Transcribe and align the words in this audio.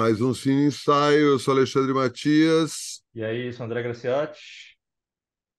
Mais 0.00 0.20
um 0.20 0.32
Cine 0.32 0.66
Ensaio, 0.66 1.26
eu 1.26 1.38
sou 1.40 1.52
Alexandre 1.52 1.92
Matias. 1.92 3.02
E 3.16 3.24
aí, 3.24 3.52
sou 3.52 3.66
André 3.66 3.82
Graciotti. 3.82 4.76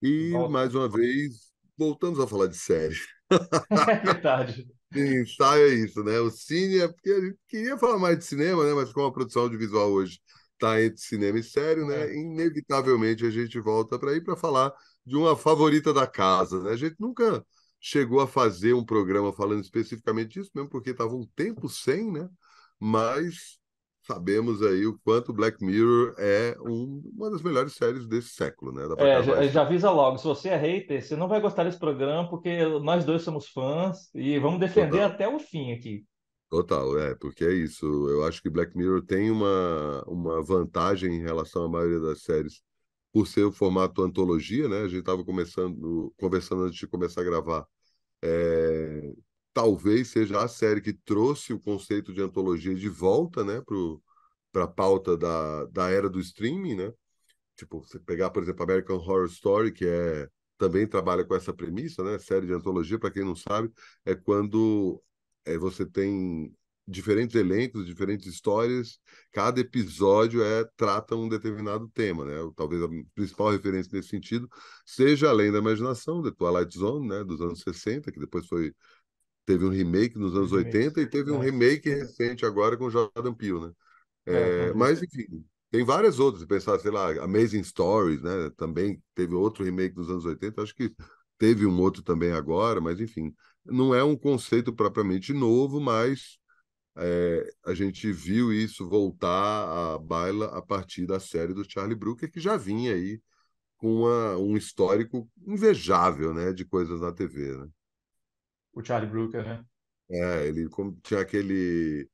E 0.00 0.30
Volta. 0.30 0.50
mais 0.50 0.74
uma 0.74 0.88
vez, 0.88 1.52
voltamos 1.76 2.18
a 2.18 2.26
falar 2.26 2.46
de 2.46 2.56
série. 2.56 2.96
É 3.70 3.96
verdade. 4.02 4.66
Cine 4.90 5.20
Ensaio 5.20 5.68
é 5.68 5.74
isso, 5.74 6.02
né? 6.02 6.18
O 6.20 6.30
cine 6.30 6.78
é 6.78 6.88
porque 6.88 7.10
a 7.10 7.20
gente 7.20 7.38
queria 7.48 7.76
falar 7.76 7.98
mais 7.98 8.16
de 8.16 8.24
cinema, 8.24 8.64
né? 8.64 8.72
Mas 8.72 8.90
como 8.94 9.08
a 9.08 9.12
produção 9.12 9.42
audiovisual 9.42 9.90
hoje 9.90 10.18
está 10.54 10.82
entre 10.82 11.02
cinema 11.02 11.38
e 11.38 11.42
sério, 11.42 11.86
né? 11.86 12.06
É. 12.06 12.16
Inevitavelmente 12.16 13.26
a 13.26 13.30
gente 13.30 13.60
volta 13.60 13.98
para 13.98 14.16
ir 14.16 14.24
para 14.24 14.38
falar 14.38 14.72
de 15.04 15.16
uma 15.16 15.36
favorita 15.36 15.92
da 15.92 16.06
casa, 16.06 16.62
né? 16.62 16.70
A 16.70 16.76
gente 16.76 16.96
nunca 16.98 17.44
chegou 17.78 18.20
a 18.20 18.26
fazer 18.26 18.72
um 18.72 18.86
programa 18.86 19.34
falando 19.34 19.60
especificamente 19.60 20.40
disso, 20.40 20.50
mesmo 20.54 20.70
porque 20.70 20.92
estava 20.92 21.14
um 21.14 21.26
tempo 21.36 21.68
sem, 21.68 22.10
né? 22.10 22.26
Mas 22.80 23.59
sabemos 24.10 24.60
aí 24.60 24.84
o 24.86 24.98
quanto 25.04 25.32
Black 25.32 25.64
Mirror 25.64 26.14
é 26.18 26.56
um, 26.60 27.00
uma 27.14 27.30
das 27.30 27.40
melhores 27.42 27.74
séries 27.74 28.08
desse 28.08 28.30
século, 28.30 28.72
né? 28.72 28.82
É, 28.98 29.22
já, 29.22 29.46
já, 29.46 29.62
avisa 29.62 29.88
logo, 29.88 30.18
se 30.18 30.24
você 30.24 30.48
é 30.48 30.56
hater, 30.56 31.00
você 31.00 31.14
não 31.14 31.28
vai 31.28 31.40
gostar 31.40 31.62
desse 31.62 31.78
programa, 31.78 32.28
porque 32.28 32.64
nós 32.80 33.04
dois 33.04 33.22
somos 33.22 33.48
fãs 33.48 34.12
e 34.12 34.36
vamos 34.40 34.58
defender 34.58 34.98
Total. 34.98 35.10
até 35.10 35.28
o 35.28 35.38
fim 35.38 35.72
aqui. 35.72 36.04
Total, 36.48 36.98
é, 36.98 37.14
porque 37.14 37.44
é 37.44 37.52
isso. 37.52 37.86
Eu 38.08 38.24
acho 38.24 38.42
que 38.42 38.50
Black 38.50 38.76
Mirror 38.76 39.02
tem 39.02 39.30
uma, 39.30 40.02
uma 40.08 40.42
vantagem 40.42 41.14
em 41.14 41.22
relação 41.22 41.64
à 41.64 41.68
maioria 41.68 42.00
das 42.00 42.22
séries 42.22 42.60
por 43.12 43.28
ser 43.28 43.44
o 43.44 43.52
formato 43.52 44.02
antologia, 44.02 44.68
né? 44.68 44.80
A 44.80 44.88
gente 44.88 45.00
estava 45.00 45.24
começando, 45.24 46.12
conversando 46.18 46.64
antes 46.64 46.78
de 46.78 46.88
começar 46.88 47.20
a 47.20 47.24
gravar. 47.24 47.64
É, 48.20 49.12
talvez 49.52 50.08
seja 50.08 50.42
a 50.42 50.48
série 50.48 50.80
que 50.80 50.92
trouxe 50.92 51.52
o 51.52 51.60
conceito 51.60 52.12
de 52.12 52.22
antologia 52.22 52.74
de 52.74 52.88
volta, 52.88 53.44
né, 53.44 53.62
para 54.52 54.64
a 54.64 54.68
pauta 54.68 55.16
da, 55.16 55.66
da 55.66 55.90
era 55.90 56.08
do 56.08 56.20
streaming, 56.20 56.76
né? 56.76 56.92
Tipo, 57.56 57.80
você 57.84 57.98
pegar, 57.98 58.30
por 58.30 58.42
exemplo, 58.42 58.62
American 58.64 58.96
Horror 58.96 59.26
Story, 59.26 59.72
que 59.72 59.86
é 59.86 60.28
também 60.58 60.86
trabalha 60.86 61.24
com 61.24 61.34
essa 61.34 61.52
premissa, 61.54 62.02
né? 62.04 62.18
Série 62.18 62.46
de 62.46 62.52
antologia, 62.52 62.98
para 62.98 63.10
quem 63.10 63.24
não 63.24 63.34
sabe, 63.36 63.70
é 64.04 64.14
quando 64.14 65.02
é, 65.44 65.56
você 65.58 65.86
tem 65.86 66.54
diferentes 66.86 67.36
elencos, 67.36 67.86
diferentes 67.86 68.26
histórias, 68.26 68.98
cada 69.32 69.60
episódio 69.60 70.42
é 70.42 70.64
trata 70.76 71.14
um 71.14 71.28
determinado 71.28 71.88
tema, 71.88 72.24
né? 72.24 72.34
Talvez 72.56 72.82
a 72.82 72.88
principal 73.14 73.50
referência 73.50 73.90
nesse 73.92 74.08
sentido 74.08 74.48
seja 74.84 75.30
Além 75.30 75.52
da 75.52 75.58
Imaginação, 75.58 76.22
The 76.22 76.32
Twilight 76.32 76.76
Zone, 76.76 77.08
né, 77.08 77.24
dos 77.24 77.40
anos 77.40 77.60
60, 77.60 78.10
que 78.10 78.18
depois 78.18 78.46
foi 78.46 78.74
teve 79.50 79.64
um 79.64 79.70
remake 79.70 80.16
nos 80.16 80.34
anos 80.36 80.52
remake. 80.52 80.76
80 80.76 81.00
e 81.00 81.06
teve 81.06 81.32
um 81.32 81.42
é. 81.42 81.46
remake 81.46 81.88
recente 81.88 82.46
agora 82.46 82.76
com 82.76 82.88
Jordan 82.88 83.34
Peele, 83.34 83.60
né? 83.60 83.72
É, 84.26 84.68
é, 84.68 84.74
mas, 84.74 85.02
enfim, 85.02 85.44
tem 85.70 85.84
várias 85.84 86.20
outras. 86.20 86.44
Pensar, 86.44 86.78
sei 86.78 86.90
lá, 86.90 87.10
Amazing 87.24 87.64
Stories, 87.64 88.22
né? 88.22 88.50
Também 88.56 89.02
teve 89.14 89.34
outro 89.34 89.64
remake 89.64 89.96
nos 89.96 90.08
anos 90.08 90.24
80. 90.24 90.62
Acho 90.62 90.74
que 90.74 90.94
teve 91.36 91.66
um 91.66 91.80
outro 91.80 92.02
também 92.02 92.30
agora, 92.30 92.80
mas, 92.80 93.00
enfim, 93.00 93.34
não 93.64 93.92
é 93.92 94.04
um 94.04 94.16
conceito 94.16 94.72
propriamente 94.72 95.32
novo, 95.32 95.80
mas 95.80 96.38
é, 96.96 97.50
a 97.66 97.74
gente 97.74 98.12
viu 98.12 98.52
isso 98.52 98.88
voltar 98.88 99.94
à 99.94 99.98
baila 99.98 100.46
a 100.56 100.62
partir 100.62 101.06
da 101.06 101.18
série 101.18 101.54
do 101.54 101.68
Charlie 101.68 101.96
Brooker, 101.96 102.30
que 102.30 102.40
já 102.40 102.56
vinha 102.56 102.94
aí 102.94 103.20
com 103.78 104.02
uma, 104.02 104.36
um 104.36 104.56
histórico 104.56 105.28
invejável, 105.44 106.34
né, 106.34 106.52
de 106.52 106.64
coisas 106.64 107.00
na 107.00 107.10
TV, 107.10 107.56
né? 107.56 107.66
O 108.72 108.84
Charlie 108.84 109.10
Brooker, 109.10 109.44
né? 109.44 109.64
É, 110.10 110.46
ele 110.46 110.68
tinha 111.02 111.20
aquele. 111.20 112.08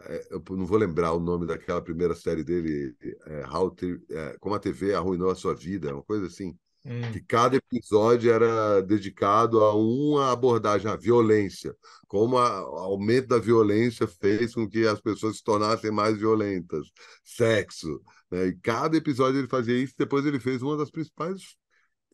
É, 0.00 0.28
eu 0.30 0.42
não 0.50 0.66
vou 0.66 0.78
lembrar 0.78 1.12
o 1.12 1.20
nome 1.20 1.46
daquela 1.46 1.82
primeira 1.82 2.14
série 2.14 2.44
dele, 2.44 2.94
é, 3.26 3.46
How 3.46 3.70
to, 3.70 3.86
é, 4.10 4.36
Como 4.38 4.54
a 4.54 4.58
TV 4.58 4.94
Arruinou 4.94 5.30
a 5.30 5.34
Sua 5.34 5.54
Vida, 5.54 5.92
uma 5.92 6.02
coisa 6.02 6.26
assim. 6.26 6.56
Hum. 6.84 7.12
Que 7.12 7.20
cada 7.20 7.56
episódio 7.56 8.32
era 8.32 8.80
dedicado 8.82 9.62
a 9.64 9.74
uma 9.74 10.30
abordagem, 10.30 10.90
a 10.90 10.96
violência. 10.96 11.74
Como 12.06 12.36
o 12.36 12.38
aumento 12.38 13.28
da 13.28 13.38
violência 13.38 14.06
fez 14.06 14.54
com 14.54 14.68
que 14.68 14.86
as 14.86 15.00
pessoas 15.00 15.38
se 15.38 15.42
tornassem 15.42 15.90
mais 15.90 16.16
violentas. 16.16 16.86
Sexo. 17.24 18.00
Né? 18.30 18.48
E 18.48 18.56
cada 18.58 18.96
episódio 18.96 19.40
ele 19.40 19.48
fazia 19.48 19.76
isso. 19.76 19.94
Depois 19.98 20.24
ele 20.24 20.38
fez 20.38 20.62
uma 20.62 20.76
das 20.76 20.90
principais 20.90 21.56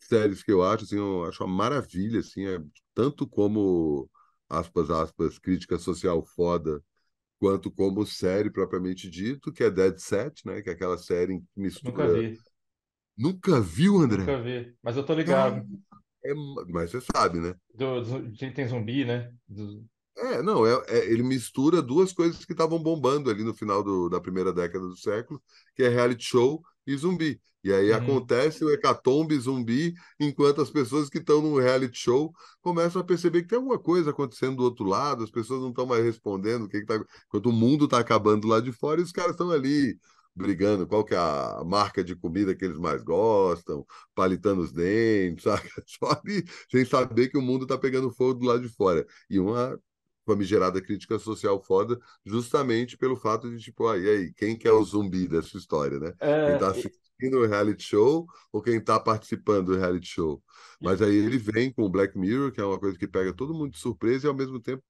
séries 0.06 0.42
que 0.42 0.52
eu 0.52 0.62
acho, 0.62 0.84
assim, 0.84 0.96
eu 0.96 1.24
acho 1.24 1.44
uma 1.44 1.54
maravilha, 1.54 2.20
assim, 2.20 2.46
é, 2.46 2.58
tanto 2.94 3.26
como, 3.26 4.08
aspas, 4.48 4.90
aspas, 4.90 5.38
crítica 5.38 5.78
social 5.78 6.24
foda, 6.24 6.82
quanto 7.38 7.70
como 7.70 8.06
série 8.06 8.50
propriamente 8.50 9.10
dito, 9.10 9.52
que 9.52 9.64
é 9.64 9.70
Dead 9.70 9.98
Set, 9.98 10.46
né, 10.46 10.62
que 10.62 10.70
é 10.70 10.72
aquela 10.72 10.98
série 10.98 11.38
que 11.38 11.60
mistura... 11.60 12.06
Nunca 12.06 12.20
vi. 12.20 12.38
Nunca 13.16 13.60
viu, 13.60 13.98
André? 13.98 14.18
Nunca 14.18 14.42
vi, 14.42 14.74
mas 14.82 14.96
eu 14.96 15.04
tô 15.04 15.14
ligado. 15.14 15.64
Ah, 15.92 15.98
é, 16.24 16.34
mas 16.68 16.90
você 16.90 17.00
sabe, 17.00 17.38
né? 17.38 17.54
Do, 17.74 18.00
do, 18.00 18.32
tem 18.36 18.66
zumbi, 18.66 19.04
né? 19.04 19.32
Do... 19.48 19.84
É, 20.16 20.42
não, 20.42 20.66
é, 20.66 20.82
é, 20.88 21.10
ele 21.10 21.22
mistura 21.22 21.82
duas 21.82 22.12
coisas 22.12 22.44
que 22.44 22.52
estavam 22.52 22.82
bombando 22.82 23.30
ali 23.30 23.44
no 23.44 23.54
final 23.54 23.82
do, 23.82 24.08
da 24.08 24.20
primeira 24.20 24.52
década 24.52 24.86
do 24.86 24.96
século, 24.96 25.42
que 25.74 25.82
é 25.82 25.88
reality 25.88 26.24
show 26.24 26.62
e 26.86 26.96
zumbi. 26.96 27.40
E 27.62 27.72
aí 27.72 27.90
uhum. 27.90 27.96
acontece 27.96 28.62
o 28.62 28.70
hecatombe 28.70 29.38
zumbi, 29.38 29.94
enquanto 30.20 30.60
as 30.60 30.70
pessoas 30.70 31.08
que 31.08 31.18
estão 31.18 31.40
no 31.40 31.58
reality 31.58 31.98
show 31.98 32.32
começam 32.60 33.00
a 33.00 33.04
perceber 33.04 33.42
que 33.42 33.48
tem 33.48 33.56
alguma 33.56 33.78
coisa 33.78 34.10
acontecendo 34.10 34.56
do 34.56 34.64
outro 34.64 34.84
lado, 34.84 35.24
as 35.24 35.30
pessoas 35.30 35.62
não 35.62 35.70
estão 35.70 35.86
mais 35.86 36.04
respondendo, 36.04 36.64
o 36.64 36.68
que, 36.68 36.80
que 36.80 36.86
tá... 36.86 37.02
enquanto 37.26 37.46
o 37.46 37.52
mundo 37.52 37.86
está 37.86 37.98
acabando 37.98 38.46
lá 38.46 38.60
de 38.60 38.70
fora 38.70 39.00
e 39.00 39.04
os 39.04 39.12
caras 39.12 39.32
estão 39.32 39.50
ali 39.50 39.98
brigando 40.36 40.86
qual 40.86 41.04
que 41.04 41.14
é 41.14 41.18
a 41.18 41.62
marca 41.64 42.02
de 42.02 42.16
comida 42.16 42.54
que 42.54 42.64
eles 42.64 42.78
mais 42.78 43.02
gostam, 43.02 43.86
palitando 44.14 44.62
os 44.62 44.72
dentes, 44.72 45.44
sabe? 45.44 45.68
Só 45.86 46.20
ali, 46.22 46.44
sem 46.70 46.84
saber 46.84 47.28
que 47.28 47.38
o 47.38 47.42
mundo 47.42 47.62
está 47.64 47.78
pegando 47.78 48.10
fogo 48.12 48.34
do 48.34 48.46
lado 48.46 48.62
de 48.62 48.68
fora. 48.68 49.06
E 49.30 49.38
uma 49.38 49.78
famigerada 50.24 50.80
crítica 50.80 51.18
social 51.18 51.62
foda, 51.62 51.98
justamente 52.24 52.96
pelo 52.96 53.16
fato 53.16 53.50
de, 53.50 53.62
tipo, 53.62 53.86
ah, 53.86 53.98
e 53.98 54.08
aí, 54.08 54.32
quem 54.34 54.56
que 54.56 54.66
é 54.66 54.72
o 54.72 54.82
zumbi 54.84 55.28
dessa 55.28 55.56
história, 55.56 55.98
né? 55.98 56.12
É... 56.20 56.50
Quem 56.50 56.58
tá 56.58 56.70
assistindo 56.70 57.38
o 57.38 57.46
reality 57.46 57.82
show 57.82 58.26
ou 58.52 58.62
quem 58.62 58.80
tá 58.80 58.98
participando 58.98 59.66
do 59.66 59.78
reality 59.78 60.06
show? 60.06 60.42
Mas 60.80 61.00
aí 61.02 61.14
ele 61.14 61.38
vem 61.38 61.72
com 61.72 61.82
o 61.82 61.90
Black 61.90 62.18
Mirror, 62.18 62.52
que 62.52 62.60
é 62.60 62.64
uma 62.64 62.78
coisa 62.78 62.98
que 62.98 63.06
pega 63.06 63.32
todo 63.32 63.54
mundo 63.54 63.72
de 63.72 63.78
surpresa 63.78 64.26
e 64.26 64.28
ao 64.28 64.34
mesmo 64.34 64.60
tempo 64.60 64.82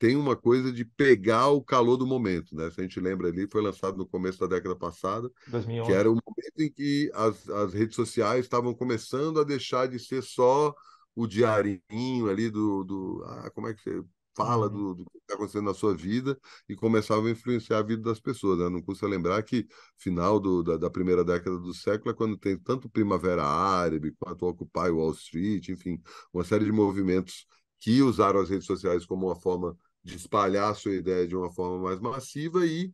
tem 0.00 0.16
uma 0.16 0.34
coisa 0.34 0.72
de 0.72 0.82
pegar 0.82 1.48
o 1.48 1.62
calor 1.62 1.98
do 1.98 2.06
momento, 2.06 2.56
né? 2.56 2.70
Se 2.70 2.80
a 2.80 2.82
gente 2.82 2.98
lembra 2.98 3.28
ali, 3.28 3.46
foi 3.46 3.60
lançado 3.60 3.98
no 3.98 4.06
começo 4.06 4.40
da 4.40 4.46
década 4.46 4.74
passada, 4.74 5.30
2011. 5.46 5.86
que 5.86 5.94
era 5.94 6.10
o 6.10 6.14
momento 6.14 6.58
em 6.58 6.72
que 6.72 7.10
as, 7.12 7.46
as 7.50 7.74
redes 7.74 7.96
sociais 7.96 8.46
estavam 8.46 8.74
começando 8.74 9.38
a 9.38 9.44
deixar 9.44 9.86
de 9.86 9.98
ser 9.98 10.22
só 10.22 10.74
o 11.14 11.26
diarinho 11.26 12.30
ali 12.30 12.48
do, 12.48 12.82
do 12.82 13.22
ah, 13.26 13.50
como 13.50 13.68
é 13.68 13.74
que 13.74 13.82
você 13.82 14.02
fala 14.36 14.66
uhum. 14.66 14.72
do, 14.72 14.94
do, 14.96 15.04
que 15.10 15.18
está 15.18 15.34
acontecendo 15.34 15.64
na 15.64 15.74
sua 15.74 15.94
vida 15.94 16.38
e 16.68 16.76
começava 16.76 17.26
a 17.26 17.30
influenciar 17.30 17.78
a 17.78 17.82
vida 17.82 18.02
das 18.02 18.20
pessoas. 18.20 18.58
Né? 18.58 18.68
Não 18.68 18.82
custa 18.82 19.06
lembrar 19.06 19.42
que 19.42 19.66
final 19.98 20.38
do, 20.40 20.62
da, 20.62 20.76
da, 20.76 20.90
primeira 20.90 21.24
década 21.24 21.58
do 21.58 21.74
século 21.74 22.10
é 22.10 22.14
quando 22.14 22.36
tem 22.36 22.58
tanto 22.58 22.88
Primavera 22.88 23.44
Árabe 23.44 24.14
quanto 24.18 24.46
Occupy 24.46 24.90
Wall 24.90 25.12
Street, 25.12 25.68
enfim, 25.68 26.00
uma 26.32 26.44
série 26.44 26.64
de 26.64 26.72
movimentos 26.72 27.46
que 27.80 28.02
usaram 28.02 28.40
as 28.40 28.50
redes 28.50 28.66
sociais 28.66 29.06
como 29.06 29.26
uma 29.26 29.36
forma 29.36 29.76
de 30.02 30.16
espalhar 30.16 30.70
a 30.70 30.74
sua 30.74 30.92
ideia 30.94 31.26
de 31.26 31.36
uma 31.36 31.50
forma 31.52 31.78
mais 31.78 32.00
massiva 32.00 32.64
e 32.66 32.92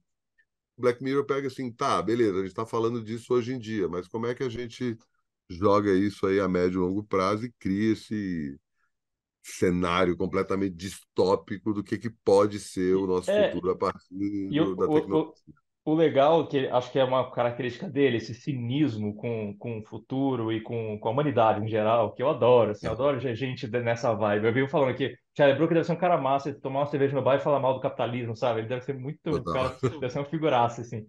Black 0.78 1.02
Mirror 1.02 1.24
pega 1.24 1.48
assim, 1.48 1.72
tá, 1.72 2.02
beleza, 2.02 2.34
a 2.34 2.40
gente 2.40 2.48
está 2.48 2.66
falando 2.66 3.02
disso 3.02 3.32
hoje 3.32 3.54
em 3.54 3.58
dia, 3.58 3.88
mas 3.88 4.06
como 4.08 4.26
é 4.26 4.34
que 4.34 4.42
a 4.42 4.48
gente 4.48 4.96
joga 5.48 5.92
isso 5.92 6.26
aí 6.26 6.38
a 6.40 6.48
médio 6.48 6.80
e 6.80 6.84
longo 6.84 7.04
prazo 7.04 7.46
e 7.46 7.52
cria 7.58 7.92
esse 7.92 8.58
cenário 9.46 10.16
completamente 10.16 10.74
distópico 10.74 11.72
do 11.72 11.82
que, 11.82 11.96
que 11.96 12.10
pode 12.10 12.58
ser 12.58 12.94
o 12.94 13.06
nosso 13.06 13.30
é, 13.30 13.50
futuro 13.50 13.70
a 13.70 13.76
partir 13.76 14.48
do, 14.48 14.74
da 14.74 14.88
tecnologia. 14.88 15.34
O, 15.84 15.92
o, 15.92 15.94
legal, 15.94 16.46
que 16.48 16.66
acho 16.66 16.90
que 16.90 16.98
é 16.98 17.04
uma 17.04 17.30
característica 17.30 17.88
dele, 17.88 18.16
esse 18.16 18.34
cinismo 18.34 19.14
com, 19.14 19.56
com 19.56 19.78
o 19.78 19.84
futuro 19.84 20.52
e 20.52 20.60
com, 20.60 20.98
com 20.98 21.08
a 21.08 21.12
humanidade 21.12 21.64
em 21.64 21.68
geral, 21.68 22.12
que 22.12 22.22
eu 22.22 22.28
adoro, 22.28 22.72
assim, 22.72 22.86
eu 22.86 22.92
adoro 22.92 23.20
gente 23.20 23.68
nessa 23.68 24.12
vibe. 24.12 24.46
Eu 24.46 24.52
vi 24.52 24.68
falando 24.68 24.90
aqui, 24.90 25.16
Charlie 25.36 25.56
Brooker 25.56 25.74
deve 25.74 25.86
ser 25.86 25.92
um 25.92 25.96
cara 25.96 26.18
massa, 26.18 26.52
tomar 26.54 26.80
uma 26.80 26.86
cerveja 26.86 27.14
no 27.14 27.22
bar 27.22 27.36
e 27.36 27.40
falar 27.40 27.60
mal 27.60 27.74
do 27.74 27.80
capitalismo, 27.80 28.34
sabe? 28.34 28.60
Ele 28.60 28.68
deve 28.68 28.84
ser 28.84 28.94
muito, 28.94 29.42
cara, 29.44 29.76
deve 29.82 30.10
ser 30.10 30.18
uma 30.18 30.24
figuraça, 30.24 30.80
assim. 30.80 31.06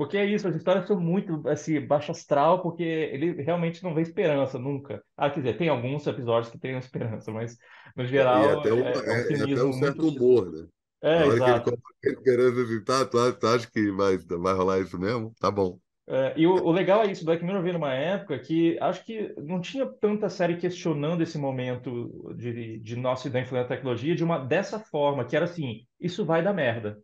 Porque 0.00 0.16
é 0.16 0.24
isso, 0.24 0.48
as 0.48 0.56
histórias 0.56 0.86
são 0.86 0.98
muito 0.98 1.46
assim, 1.46 1.78
baixo 1.78 2.10
astral, 2.10 2.62
porque 2.62 2.82
ele 2.82 3.32
realmente 3.42 3.82
não 3.82 3.94
vê 3.94 4.00
esperança 4.00 4.58
nunca. 4.58 5.04
Ah, 5.14 5.28
quer 5.28 5.40
dizer, 5.40 5.58
tem 5.58 5.68
alguns 5.68 6.06
episódios 6.06 6.50
que 6.50 6.58
têm 6.58 6.78
esperança, 6.78 7.30
mas 7.30 7.58
no 7.94 8.06
geral. 8.06 8.42
E 8.42 8.48
até 8.48 8.72
um, 8.72 8.78
é, 8.78 8.92
é, 8.92 8.98
um, 8.98 9.50
é 9.50 9.52
até 9.52 9.62
um 9.62 9.72
certo 9.74 10.08
humor, 10.08 10.50
né? 10.50 10.66
É, 11.02 11.26
exato. 11.26 11.76
Que 12.00 12.08
ele 12.08 12.16
querendo 12.22 12.66
visitar, 12.66 13.04
tu, 13.04 13.32
tu 13.34 13.46
acha 13.46 13.70
que 13.70 13.92
vai, 13.92 14.16
vai 14.16 14.54
rolar 14.54 14.80
isso 14.80 14.98
mesmo? 14.98 15.34
Tá 15.38 15.50
bom. 15.50 15.78
É, 16.08 16.32
e 16.34 16.46
o, 16.46 16.54
o, 16.54 16.72
legal 16.72 17.02
é 17.02 17.12
isso, 17.12 17.26
Black 17.26 17.44
Mirror 17.44 17.60
veio 17.62 17.74
numa 17.74 17.92
época 17.92 18.38
que 18.38 18.78
acho 18.80 19.04
que 19.04 19.34
não 19.36 19.60
tinha 19.60 19.84
tanta 19.84 20.30
série 20.30 20.56
questionando 20.56 21.22
esse 21.22 21.36
momento 21.36 22.34
de, 22.38 22.78
de 22.78 22.96
nossa 22.96 23.28
da 23.28 23.38
influência 23.38 23.68
da 23.68 23.76
tecnologia 23.76 24.14
de 24.14 24.24
uma 24.24 24.38
dessa 24.38 24.80
forma, 24.80 25.26
que 25.26 25.36
era 25.36 25.44
assim, 25.44 25.82
isso 26.00 26.24
vai 26.24 26.42
dar 26.42 26.54
merda. 26.54 26.98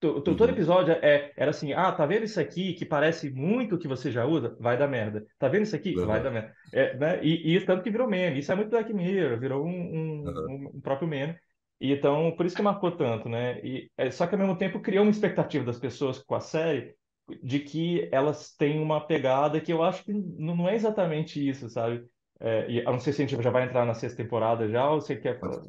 Todo 0.00 0.40
uhum. 0.40 0.48
episódio 0.50 0.92
é, 1.02 1.32
era 1.36 1.50
assim, 1.50 1.72
ah, 1.72 1.90
tá 1.90 2.06
vendo 2.06 2.24
isso 2.24 2.38
aqui 2.38 2.72
que 2.74 2.84
parece 2.84 3.30
muito 3.30 3.78
que 3.78 3.88
você 3.88 4.12
já 4.12 4.24
usa? 4.24 4.56
Vai 4.60 4.78
dar 4.78 4.86
merda. 4.86 5.26
Tá 5.38 5.48
vendo 5.48 5.62
isso 5.62 5.74
aqui? 5.74 5.96
Uhum. 5.96 6.06
Vai 6.06 6.22
dar 6.22 6.30
merda. 6.30 6.54
É, 6.72 6.96
né? 6.96 7.20
e, 7.20 7.56
e, 7.56 7.60
tanto 7.62 7.82
que 7.82 7.90
virou 7.90 8.08
meme. 8.08 8.38
Isso 8.38 8.52
é 8.52 8.54
muito 8.54 8.70
Black 8.70 8.92
Mirror, 8.94 9.40
virou 9.40 9.66
um, 9.66 9.70
um, 9.70 10.24
uhum. 10.24 10.70
um, 10.74 10.80
próprio 10.80 11.08
meme. 11.08 11.36
E 11.80 11.92
então, 11.92 12.32
por 12.36 12.46
isso 12.46 12.54
que 12.54 12.62
marcou 12.62 12.92
tanto, 12.92 13.28
né? 13.28 13.60
E, 13.64 13.90
é, 13.96 14.08
só 14.10 14.26
que 14.26 14.36
ao 14.36 14.40
mesmo 14.40 14.56
tempo 14.56 14.80
criou 14.80 15.02
uma 15.02 15.10
expectativa 15.10 15.64
das 15.64 15.80
pessoas 15.80 16.18
com 16.22 16.36
a 16.36 16.40
série 16.40 16.94
de 17.42 17.58
que 17.58 18.08
elas 18.12 18.54
têm 18.54 18.80
uma 18.80 19.04
pegada 19.04 19.60
que 19.60 19.72
eu 19.72 19.82
acho 19.82 20.04
que 20.04 20.12
não 20.12 20.68
é 20.68 20.76
exatamente 20.76 21.46
isso, 21.46 21.68
sabe? 21.68 22.04
É, 22.40 22.70
e, 22.70 22.78
eu 22.78 22.92
não 22.92 23.00
sei 23.00 23.12
se 23.12 23.22
a 23.22 23.26
gente 23.26 23.42
já 23.42 23.50
vai 23.50 23.64
entrar 23.64 23.84
na 23.84 23.94
sexta 23.94 24.22
temporada 24.22 24.68
já 24.68 24.88
ou 24.90 25.00
você 25.00 25.16
quer 25.16 25.40
falar. 25.40 25.60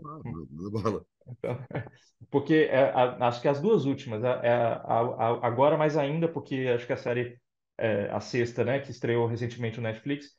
Então, 1.32 1.58
porque 2.30 2.68
é, 2.70 2.90
a, 2.92 3.28
acho 3.28 3.42
que 3.42 3.48
as 3.48 3.62
duas 3.62 3.86
últimas, 3.86 4.24
é, 4.24 4.28
é 4.44 4.54
a, 4.54 5.40
agora 5.42 5.78
mais 5.78 5.98
ainda, 5.98 6.28
porque 6.28 6.72
acho 6.74 6.86
que 6.86 6.94
a 6.94 6.98
série, 6.98 7.40
é, 7.78 8.10
a 8.12 8.20
sexta, 8.20 8.64
né, 8.64 8.80
que 8.80 8.92
estreou 8.92 9.28
recentemente 9.28 9.78
no 9.78 9.84
Netflix, 9.84 10.38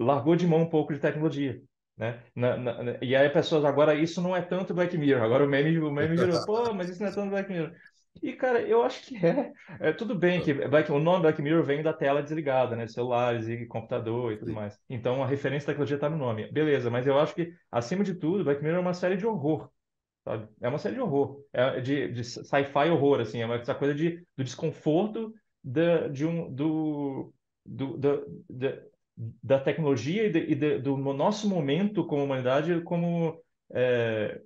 largou 0.00 0.36
de 0.36 0.46
mão 0.46 0.62
um 0.62 0.68
pouco 0.68 0.92
de 0.92 1.00
tecnologia. 1.00 1.62
Né? 1.96 2.20
Na, 2.34 2.56
na, 2.56 2.98
e 3.00 3.14
aí 3.14 3.30
pessoas 3.30 3.64
agora 3.64 3.94
isso 3.94 4.20
não 4.20 4.34
é 4.34 4.42
tanto 4.42 4.74
Black 4.74 4.98
Mirror 4.98 5.22
agora 5.22 5.44
o 5.44 5.48
meme 5.48 5.78
o 5.78 5.92
meme 5.92 6.16
virou 6.16 6.42
pô 6.44 6.74
mas 6.74 6.88
isso 6.88 7.00
não 7.00 7.08
é 7.08 7.12
tanto 7.12 7.30
Black 7.30 7.48
Mirror 7.48 7.70
e 8.20 8.32
cara 8.32 8.60
eu 8.62 8.82
acho 8.82 9.06
que 9.06 9.16
é, 9.24 9.52
é 9.78 9.92
tudo 9.92 10.12
bem 10.12 10.40
que 10.40 10.52
Black, 10.52 10.90
o 10.90 10.98
nome 10.98 11.22
Black 11.22 11.40
Mirror 11.40 11.62
vem 11.62 11.84
da 11.84 11.92
tela 11.92 12.20
desligada 12.20 12.74
né 12.74 12.88
celulares 12.88 13.46
e 13.46 13.64
computador 13.66 14.32
e 14.32 14.38
tudo 14.38 14.48
Sim. 14.48 14.56
mais 14.56 14.76
então 14.90 15.22
a 15.22 15.26
referência 15.26 15.68
da 15.68 15.72
tecnologia 15.72 15.94
está 15.94 16.10
no 16.10 16.16
nome 16.16 16.50
beleza 16.50 16.90
mas 16.90 17.06
eu 17.06 17.16
acho 17.16 17.32
que 17.32 17.54
acima 17.70 18.02
de 18.02 18.14
tudo 18.14 18.42
Black 18.42 18.60
Mirror 18.60 18.78
é 18.78 18.82
uma 18.82 18.92
série 18.92 19.16
de 19.16 19.24
horror 19.24 19.70
sabe? 20.24 20.48
É 20.60 20.68
uma 20.68 20.78
série 20.78 20.94
de 20.94 21.00
horror, 21.00 21.44
é 21.52 21.80
de, 21.80 22.08
de 22.12 22.24
sci-fi 22.24 22.90
horror, 22.90 23.20
assim, 23.20 23.40
é 23.40 23.46
uma, 23.46 23.56
essa 23.56 23.74
coisa 23.74 23.94
de, 23.94 24.24
do 24.36 24.42
desconforto 24.42 25.32
da, 25.62 26.08
de 26.08 26.26
um, 26.26 26.52
do, 26.52 27.32
do, 27.64 27.98
da, 27.98 28.16
da, 28.50 28.82
da 29.42 29.60
tecnologia 29.60 30.26
e, 30.26 30.30
de, 30.30 30.38
e 30.40 30.54
de, 30.54 30.78
do 30.78 30.96
nosso 30.96 31.48
momento 31.48 32.06
como 32.06 32.24
humanidade 32.24 32.80
como 32.82 33.40
é, 33.72 34.40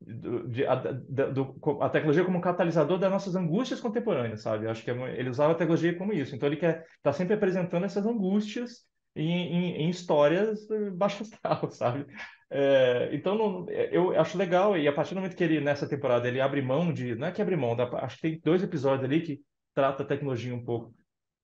de, 0.00 0.66
a, 0.66 0.74
do, 0.74 1.56
a, 1.80 1.88
tecnologia 1.90 2.24
como 2.24 2.40
catalisador 2.40 2.98
das 2.98 3.10
nossas 3.10 3.36
angústias 3.36 3.80
contemporâneas, 3.80 4.42
sabe? 4.42 4.66
Acho 4.66 4.82
que 4.82 4.90
é, 4.90 5.18
ele 5.18 5.28
usava 5.28 5.52
a 5.52 5.56
tecnologia 5.56 5.96
como 5.96 6.12
isso. 6.12 6.34
Então 6.34 6.48
ele 6.48 6.56
quer 6.56 6.86
tá 7.02 7.12
sempre 7.12 7.34
apresentando 7.34 7.84
essas 7.84 8.06
angústias 8.06 8.86
em, 9.14 9.30
em, 9.30 9.76
em 9.82 9.90
histórias 9.90 10.66
baixo 10.94 11.22
astral, 11.22 11.68
sabe? 11.72 12.06
É, 12.52 13.10
então, 13.14 13.36
não, 13.36 13.70
eu 13.70 14.18
acho 14.20 14.36
legal, 14.36 14.76
e 14.76 14.88
a 14.88 14.92
partir 14.92 15.14
do 15.14 15.20
momento 15.20 15.36
que 15.36 15.44
ele, 15.44 15.60
nessa 15.60 15.88
temporada, 15.88 16.26
ele 16.26 16.40
abre 16.40 16.60
mão 16.60 16.92
de. 16.92 17.14
Não 17.14 17.28
é 17.28 17.32
que 17.32 17.40
abre 17.40 17.56
mão, 17.56 17.76
dá, 17.76 17.84
acho 18.04 18.16
que 18.16 18.22
tem 18.22 18.40
dois 18.40 18.62
episódios 18.62 19.04
ali 19.04 19.22
que 19.22 19.40
trata 19.74 20.02
a 20.02 20.06
tecnologia 20.06 20.54
um 20.54 20.64
pouco, 20.64 20.94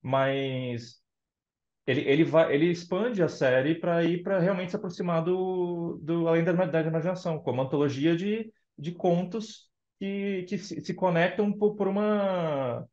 mas 0.03 1.01
ele, 1.87 2.03
ele, 2.03 2.25
vai, 2.25 2.55
ele 2.55 2.71
expande 2.71 3.23
a 3.23 3.29
série 3.29 3.77
para 3.77 4.05
ir 4.05 4.23
para 4.23 4.39
realmente 4.41 4.71
se 4.71 4.77
aproximar 4.77 5.23
do, 5.25 5.99
do 6.03 6.29
Além 6.29 6.45
da, 6.45 6.53
da 6.53 6.83
Imaginação, 6.83 7.39
como 7.41 7.63
antologia 7.63 8.17
de, 8.17 8.53
de 8.79 8.93
contos 8.93 9.71
que, 10.01 10.45
que 10.49 10.59
se, 10.59 10.85
se 10.85 10.95
conectam 10.95 11.53
por, 11.53 11.77
por 11.77 11.89
uma 11.89 12.87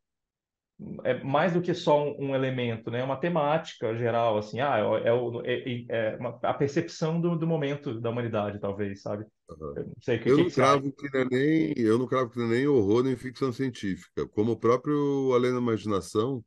é 1.03 1.23
mais 1.23 1.53
do 1.53 1.61
que 1.61 1.73
só 1.73 2.03
um, 2.03 2.29
um, 2.29 2.35
elemento, 2.35 2.89
né? 2.89 2.99
É 2.99 3.03
uma 3.03 3.17
temática 3.17 3.95
geral, 3.95 4.37
assim, 4.37 4.59
ah, 4.59 4.77
é, 4.77 5.09
é, 5.09 5.53
é, 5.53 5.85
é 5.89 6.17
uma, 6.17 6.39
a 6.41 6.53
percepção 6.53 7.21
do, 7.21 7.37
do, 7.37 7.47
momento 7.47 7.99
da 7.99 8.09
humanidade, 8.09 8.59
talvez, 8.59 9.01
sabe? 9.01 9.25
Uhum. 9.49 9.73
Eu 9.77 9.85
não, 9.85 9.93
sei, 10.01 10.19
que, 10.19 10.29
eu, 10.29 10.37
que 10.37 10.43
não 10.43 10.49
cravo 10.49 10.91
que 10.91 11.13
não 11.13 11.21
é 11.21 11.25
nem, 11.25 11.73
eu 11.77 11.99
não 11.99 12.07
cravo 12.07 12.31
que 12.31 12.39
não 12.39 12.45
é 12.45 12.49
nem 12.49 12.67
horror 12.67 13.03
nem 13.03 13.15
ficção 13.15 13.51
científica, 13.51 14.27
como 14.29 14.53
o 14.53 14.59
próprio 14.59 15.31
Além 15.33 15.51
da 15.51 15.59
Imaginação 15.59 16.43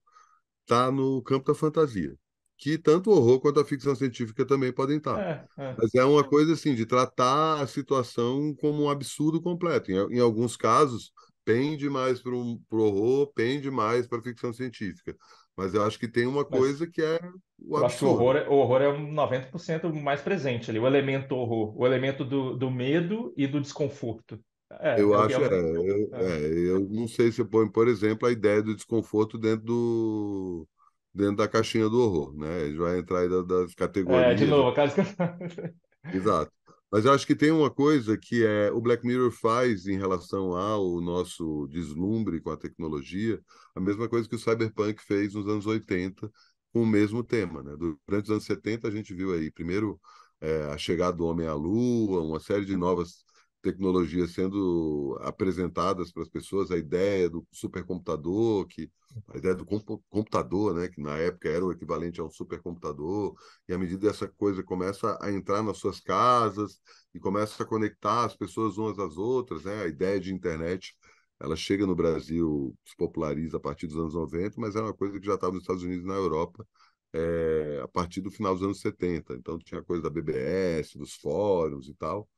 está 0.62 0.90
no 0.90 1.22
campo 1.22 1.46
da 1.46 1.54
fantasia, 1.54 2.14
que 2.58 2.76
tanto 2.76 3.10
o 3.10 3.14
horror 3.14 3.40
quanto 3.40 3.60
a 3.60 3.64
ficção 3.64 3.94
científica 3.94 4.44
também 4.44 4.72
podem 4.72 4.98
estar. 4.98 5.14
Tá. 5.14 5.22
É, 5.22 5.64
é. 5.70 5.76
Mas 5.78 5.94
é 5.94 6.04
uma 6.04 6.24
coisa 6.24 6.54
assim 6.54 6.74
de 6.74 6.84
tratar 6.84 7.60
a 7.60 7.66
situação 7.66 8.54
como 8.56 8.82
um 8.82 8.90
absurdo 8.90 9.40
completo. 9.40 9.90
Em, 9.92 10.16
em 10.16 10.20
alguns 10.20 10.56
casos 10.56 11.12
pende 11.46 11.88
mais 11.88 12.20
para 12.20 12.34
o 12.34 12.60
horror, 12.72 13.32
pende 13.32 13.70
mais 13.70 14.06
para 14.06 14.20
ficção 14.20 14.52
científica. 14.52 15.16
Mas 15.56 15.72
eu 15.72 15.84
acho 15.84 15.98
que 15.98 16.08
tem 16.08 16.26
uma 16.26 16.44
coisa 16.44 16.84
Mas, 16.84 16.94
que 16.94 17.00
é 17.00 17.20
o 17.58 17.76
absurdo. 17.76 17.78
Eu 17.78 17.86
acho 17.86 17.98
que 17.98 18.04
o 18.04 18.08
horror, 18.08 18.36
é, 18.36 18.48
o 18.48 18.52
horror 18.54 18.82
é 18.82 18.88
um 18.88 19.14
90% 19.14 19.92
mais 19.94 20.20
presente 20.20 20.68
ali, 20.70 20.80
o 20.80 20.86
elemento 20.86 21.36
horror, 21.36 21.72
o 21.78 21.86
elemento 21.86 22.24
do, 22.24 22.56
do 22.56 22.68
medo 22.68 23.32
e 23.36 23.46
do 23.46 23.60
desconforto. 23.60 24.38
É, 24.80 25.00
eu 25.00 25.14
é 25.14 25.24
acho, 25.24 25.40
é, 25.40 25.60
eu, 25.60 26.10
é. 26.12 26.24
é, 26.24 26.68
eu 26.68 26.80
não 26.90 27.06
sei 27.06 27.30
se 27.30 27.44
põe, 27.44 27.70
por 27.70 27.86
exemplo, 27.86 28.26
a 28.26 28.32
ideia 28.32 28.60
do 28.60 28.74
desconforto 28.74 29.38
dentro 29.38 29.64
do 29.64 30.68
dentro 31.14 31.36
da 31.36 31.48
caixinha 31.48 31.88
do 31.88 31.98
horror, 31.98 32.36
né? 32.36 32.62
A 32.62 32.66
gente 32.66 32.76
vai 32.76 32.98
entrar 32.98 33.20
aí 33.20 33.28
das 33.46 33.74
categorias. 33.74 34.32
É, 34.32 34.34
de 34.34 34.46
novo, 34.46 34.68
a 34.68 34.74
casa... 34.74 34.94
Exato. 36.12 36.52
Mas 36.90 37.04
eu 37.04 37.12
acho 37.12 37.26
que 37.26 37.34
tem 37.34 37.50
uma 37.50 37.70
coisa 37.70 38.16
que 38.16 38.44
é 38.44 38.70
o 38.70 38.80
Black 38.80 39.04
Mirror 39.06 39.30
faz 39.30 39.86
em 39.86 39.98
relação 39.98 40.56
ao 40.56 41.00
nosso 41.00 41.66
deslumbre 41.68 42.40
com 42.40 42.50
a 42.50 42.56
tecnologia, 42.56 43.40
a 43.74 43.80
mesma 43.80 44.08
coisa 44.08 44.28
que 44.28 44.36
o 44.36 44.38
Cyberpunk 44.38 45.02
fez 45.02 45.34
nos 45.34 45.46
anos 45.48 45.66
80 45.66 46.30
com 46.72 46.82
o 46.82 46.86
mesmo 46.86 47.24
tema. 47.24 47.62
Né? 47.62 47.76
Durante 48.06 48.24
os 48.26 48.30
anos 48.30 48.44
70 48.44 48.88
a 48.88 48.90
gente 48.90 49.14
viu 49.14 49.32
aí, 49.34 49.50
primeiro, 49.50 50.00
é, 50.40 50.64
a 50.66 50.78
chegada 50.78 51.16
do 51.16 51.26
homem 51.26 51.46
à 51.46 51.54
lua, 51.54 52.22
uma 52.22 52.40
série 52.40 52.64
de 52.64 52.76
novas 52.76 53.24
tecnologias 53.62 54.32
sendo 54.32 55.18
apresentadas 55.22 56.12
para 56.12 56.22
as 56.22 56.28
pessoas, 56.28 56.70
a 56.70 56.76
ideia 56.78 57.28
do 57.28 57.46
supercomputador, 57.52 58.66
que 58.66 58.90
a 59.28 59.38
ideia 59.38 59.54
do 59.54 59.64
computador, 59.64 60.74
né, 60.74 60.88
que 60.88 61.00
na 61.00 61.16
época 61.16 61.48
era 61.48 61.64
o 61.64 61.72
equivalente 61.72 62.20
a 62.20 62.24
um 62.24 62.30
supercomputador, 62.30 63.34
e 63.68 63.72
à 63.72 63.78
medida 63.78 64.08
essa 64.08 64.28
coisa 64.28 64.62
começa 64.62 65.18
a 65.20 65.32
entrar 65.32 65.62
nas 65.62 65.78
suas 65.78 66.00
casas 66.00 66.80
e 67.14 67.18
começa 67.18 67.62
a 67.62 67.66
conectar 67.66 68.24
as 68.24 68.36
pessoas 68.36 68.78
umas 68.78 68.98
às 68.98 69.16
outras, 69.16 69.64
né, 69.64 69.82
a 69.84 69.86
ideia 69.88 70.20
de 70.20 70.32
internet, 70.32 70.94
ela 71.40 71.56
chega 71.56 71.86
no 71.86 71.94
Brasil, 71.94 72.74
se 72.84 72.96
populariza 72.96 73.58
a 73.58 73.60
partir 73.60 73.86
dos 73.86 73.96
anos 73.96 74.14
90, 74.14 74.60
mas 74.60 74.74
é 74.76 74.80
uma 74.80 74.94
coisa 74.94 75.18
que 75.20 75.26
já 75.26 75.34
estava 75.34 75.52
nos 75.52 75.62
Estados 75.62 75.82
Unidos 75.82 76.04
e 76.04 76.08
na 76.08 76.14
Europa 76.14 76.66
é, 77.12 77.80
a 77.82 77.88
partir 77.88 78.20
do 78.20 78.30
final 78.30 78.54
dos 78.54 78.62
anos 78.62 78.80
70. 78.80 79.34
Então 79.34 79.58
tinha 79.58 79.80
a 79.80 79.84
coisa 79.84 80.02
da 80.02 80.10
BBS, 80.10 80.98
dos 80.98 81.14
fóruns 81.14 81.88
e 81.88 81.94
tal. 81.94 82.28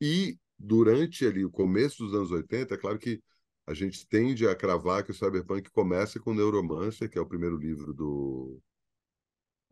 E 0.00 0.38
durante 0.58 1.26
ali 1.26 1.44
o 1.44 1.50
começo 1.50 2.04
dos 2.04 2.14
anos 2.14 2.30
80, 2.30 2.74
é 2.74 2.78
claro 2.78 2.98
que 2.98 3.22
a 3.66 3.74
gente 3.74 4.06
tende 4.08 4.48
a 4.48 4.56
cravar 4.56 5.04
que 5.04 5.10
o 5.10 5.14
cyberpunk 5.14 5.70
começa 5.70 6.18
com 6.18 6.34
Neuromancer, 6.34 7.10
que 7.10 7.18
é 7.18 7.20
o 7.20 7.26
primeiro 7.26 7.56
livro 7.56 7.92
do 7.92 8.60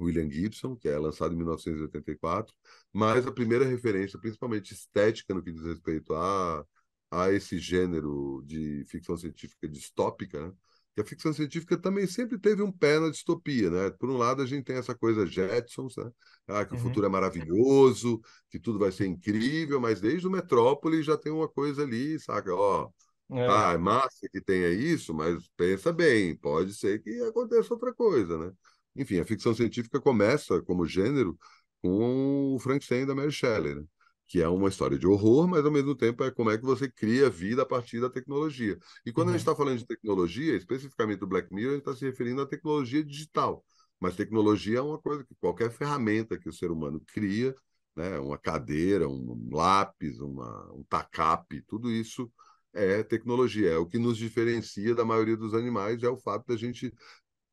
William 0.00 0.30
Gibson, 0.30 0.76
que 0.76 0.88
é 0.88 0.98
lançado 0.98 1.32
em 1.32 1.36
1984, 1.36 2.54
mas 2.92 3.26
a 3.26 3.32
primeira 3.32 3.64
referência, 3.64 4.18
principalmente 4.18 4.74
estética 4.74 5.32
no 5.34 5.42
que 5.42 5.52
diz 5.52 5.62
respeito 5.62 6.14
a, 6.14 6.64
a 7.10 7.32
esse 7.32 7.58
gênero 7.58 8.42
de 8.46 8.84
ficção 8.86 9.16
científica 9.16 9.68
distópica, 9.68 10.48
né? 10.48 10.52
Que 10.96 11.02
a 11.02 11.04
ficção 11.04 11.30
científica 11.30 11.76
também 11.76 12.06
sempre 12.06 12.38
teve 12.38 12.62
um 12.62 12.72
pé 12.72 12.98
na 12.98 13.10
distopia, 13.10 13.68
né? 13.68 13.90
Por 13.90 14.08
um 14.08 14.16
lado, 14.16 14.40
a 14.40 14.46
gente 14.46 14.64
tem 14.64 14.76
essa 14.76 14.94
coisa 14.94 15.26
Jetsons, 15.26 15.94
né? 15.94 16.10
Ah, 16.48 16.64
que 16.64 16.72
uhum. 16.72 16.80
o 16.80 16.82
futuro 16.82 17.04
é 17.04 17.08
maravilhoso, 17.10 18.18
que 18.48 18.58
tudo 18.58 18.78
vai 18.78 18.90
ser 18.90 19.06
incrível, 19.06 19.78
mas 19.78 20.00
desde 20.00 20.26
o 20.26 20.30
Metrópole 20.30 21.02
já 21.02 21.14
tem 21.14 21.30
uma 21.30 21.46
coisa 21.46 21.82
ali, 21.82 22.18
saca? 22.18 22.54
Ó, 22.54 22.88
é. 23.30 23.46
ah, 23.46 23.72
é 23.74 23.76
massa 23.78 24.26
que 24.32 24.40
tenha 24.40 24.70
isso, 24.70 25.12
mas 25.12 25.46
pensa 25.54 25.92
bem, 25.92 26.34
pode 26.34 26.72
ser 26.72 27.02
que 27.02 27.10
aconteça 27.24 27.74
outra 27.74 27.92
coisa, 27.92 28.38
né? 28.38 28.50
Enfim, 28.96 29.20
a 29.20 29.24
ficção 29.26 29.54
científica 29.54 30.00
começa 30.00 30.62
como 30.62 30.86
gênero 30.86 31.38
com 31.82 32.54
o 32.54 32.58
Frankenstein 32.58 33.04
da 33.04 33.14
Mary 33.14 33.30
Shelley, 33.30 33.74
né? 33.74 33.84
Que 34.26 34.42
é 34.42 34.48
uma 34.48 34.68
história 34.68 34.98
de 34.98 35.06
horror, 35.06 35.46
mas 35.46 35.64
ao 35.64 35.70
mesmo 35.70 35.94
tempo 35.94 36.24
é 36.24 36.30
como 36.30 36.50
é 36.50 36.58
que 36.58 36.64
você 36.64 36.90
cria 36.90 37.30
vida 37.30 37.62
a 37.62 37.66
partir 37.66 38.00
da 38.00 38.10
tecnologia. 38.10 38.76
E 39.04 39.12
quando 39.12 39.28
uhum. 39.28 39.34
a 39.34 39.36
gente 39.38 39.42
está 39.42 39.52
uhum. 39.52 39.56
falando 39.56 39.78
de 39.78 39.86
tecnologia, 39.86 40.56
especificamente 40.56 41.20
do 41.20 41.26
Black 41.26 41.52
Mirror, 41.54 41.70
a 41.70 41.74
gente 41.74 41.82
está 41.82 41.94
se 41.94 42.04
referindo 42.04 42.42
à 42.42 42.46
tecnologia 42.46 43.04
digital. 43.04 43.64
Mas 44.00 44.16
tecnologia 44.16 44.78
é 44.78 44.82
uma 44.82 44.98
coisa 44.98 45.24
que 45.24 45.34
qualquer 45.40 45.70
ferramenta 45.70 46.38
que 46.38 46.48
o 46.48 46.52
ser 46.52 46.70
humano 46.70 47.00
cria, 47.12 47.54
né, 47.94 48.18
uma 48.18 48.36
cadeira, 48.36 49.08
um 49.08 49.48
lápis, 49.52 50.18
uma, 50.20 50.72
um 50.72 50.84
tacape, 50.84 51.62
tudo 51.62 51.90
isso 51.90 52.30
é 52.74 53.02
tecnologia. 53.02 53.70
É 53.70 53.78
o 53.78 53.86
que 53.86 53.98
nos 53.98 54.18
diferencia 54.18 54.94
da 54.94 55.04
maioria 55.04 55.36
dos 55.36 55.54
animais, 55.54 56.02
é 56.02 56.08
o 56.08 56.18
fato 56.18 56.46
da 56.48 56.56
gente 56.56 56.92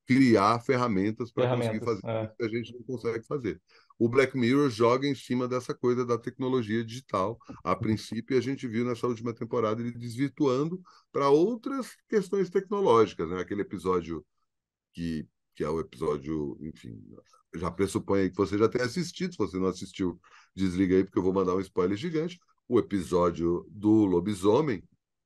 criar 0.05 0.59
ferramentas 0.59 1.31
para 1.31 1.55
conseguir 1.55 1.85
fazer 1.85 2.01
é. 2.05 2.23
o 2.23 2.35
que 2.35 2.43
a 2.43 2.49
gente 2.49 2.73
não 2.73 2.83
consegue 2.83 3.25
fazer 3.25 3.61
o 4.03 4.09
Black 4.09 4.37
Mirror 4.37 4.69
joga 4.69 5.07
em 5.07 5.15
cima 5.15 5.47
dessa 5.47 5.73
coisa 5.73 6.05
da 6.05 6.17
tecnologia 6.17 6.83
digital. 6.83 7.39
A 7.63 7.73
princípio, 7.73 8.37
a 8.37 8.41
gente 8.41 8.67
viu 8.67 8.83
nessa 8.83 9.07
última 9.07 9.33
temporada 9.33 9.81
ele 9.81 9.93
desvirtuando 9.93 10.81
para 11.09 11.29
outras 11.29 11.95
questões 12.09 12.49
tecnológicas, 12.49 13.29
né? 13.29 13.39
Aquele 13.39 13.61
episódio 13.61 14.25
que, 14.91 15.25
que 15.55 15.63
é 15.63 15.69
o 15.69 15.79
episódio, 15.79 16.57
enfim, 16.59 17.01
já 17.55 17.71
pressupõe 17.71 18.29
que 18.29 18.35
você 18.35 18.57
já 18.57 18.67
tenha 18.67 18.83
assistido. 18.83 19.31
Se 19.31 19.37
você 19.37 19.57
não 19.57 19.67
assistiu, 19.67 20.19
desliga 20.53 20.97
aí, 20.97 21.05
porque 21.05 21.19
eu 21.19 21.23
vou 21.23 21.31
mandar 21.31 21.55
um 21.55 21.61
spoiler 21.61 21.95
gigante. 21.95 22.37
O 22.67 22.79
episódio 22.79 23.65
do 23.71 24.03
lobisomem, 24.03 24.83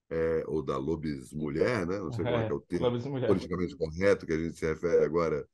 é, 0.07 0.43
ou 0.45 0.61
da 0.61 0.77
Lobis 0.77 1.33
Mulher, 1.33 1.87
né? 1.87 1.97
não 1.97 2.11
sei 2.11 2.23
como 2.23 2.37
é 2.37 2.45
que 2.45 2.51
é 2.51 2.55
o 2.55 2.61
termo 2.61 2.85
Lobis 2.85 3.05
Mulher. 3.07 3.27
politicamente 3.27 3.75
correto 3.75 4.27
que 4.27 4.33
a 4.33 4.37
gente 4.37 4.55
se 4.55 4.67
refere 4.67 5.03
agora 5.03 5.47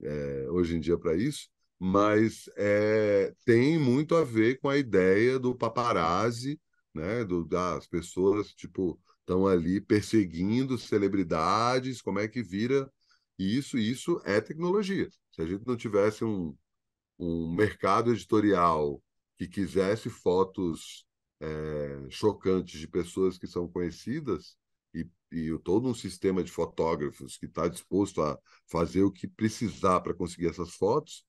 é, 0.00 0.46
hoje 0.50 0.76
em 0.76 0.80
dia 0.80 0.96
para 0.96 1.16
isso, 1.16 1.48
mas 1.80 2.50
é, 2.56 3.34
tem 3.46 3.78
muito 3.78 4.14
a 4.14 4.22
ver 4.22 4.60
com 4.60 4.68
a 4.68 4.76
ideia 4.76 5.38
do 5.38 5.54
paparazzi, 5.56 6.60
né? 6.94 7.24
do, 7.24 7.44
das 7.44 7.86
pessoas 7.86 8.52
tipo 8.52 9.00
estão 9.20 9.46
ali 9.46 9.80
perseguindo 9.80 10.76
celebridades, 10.76 12.02
como 12.02 12.18
é 12.18 12.28
que 12.28 12.42
vira 12.42 12.92
isso? 13.38 13.78
Isso 13.78 14.20
é 14.24 14.40
tecnologia. 14.40 15.08
Se 15.30 15.40
a 15.40 15.46
gente 15.46 15.66
não 15.66 15.76
tivesse 15.76 16.24
um, 16.24 16.54
um 17.18 17.54
mercado 17.54 18.12
editorial 18.12 19.02
que 19.36 19.48
quisesse 19.48 20.10
fotos 20.10 21.06
é, 21.40 22.06
chocantes 22.10 22.78
de 22.80 22.88
pessoas 22.88 23.38
que 23.38 23.46
são 23.46 23.68
conhecidas 23.68 24.56
e, 24.92 25.08
e 25.32 25.58
todo 25.60 25.88
um 25.88 25.94
sistema 25.94 26.42
de 26.44 26.50
fotógrafos 26.50 27.38
que 27.38 27.46
está 27.46 27.68
disposto 27.68 28.20
a 28.20 28.38
fazer 28.66 29.02
o 29.02 29.12
que 29.12 29.26
precisar 29.26 30.00
para 30.00 30.12
conseguir 30.12 30.48
essas 30.48 30.74
fotos, 30.74 31.24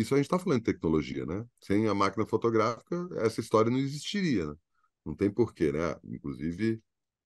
isso 0.00 0.14
a 0.14 0.16
gente 0.16 0.26
está 0.26 0.38
falando 0.38 0.60
de 0.60 0.72
tecnologia, 0.72 1.26
né? 1.26 1.44
Sem 1.60 1.86
a 1.86 1.94
máquina 1.94 2.26
fotográfica, 2.26 3.08
essa 3.16 3.40
história 3.40 3.70
não 3.70 3.78
existiria, 3.78 4.46
né? 4.46 4.54
Não 5.04 5.14
tem 5.14 5.30
porquê, 5.30 5.72
né? 5.72 5.96
Inclusive, 6.04 6.80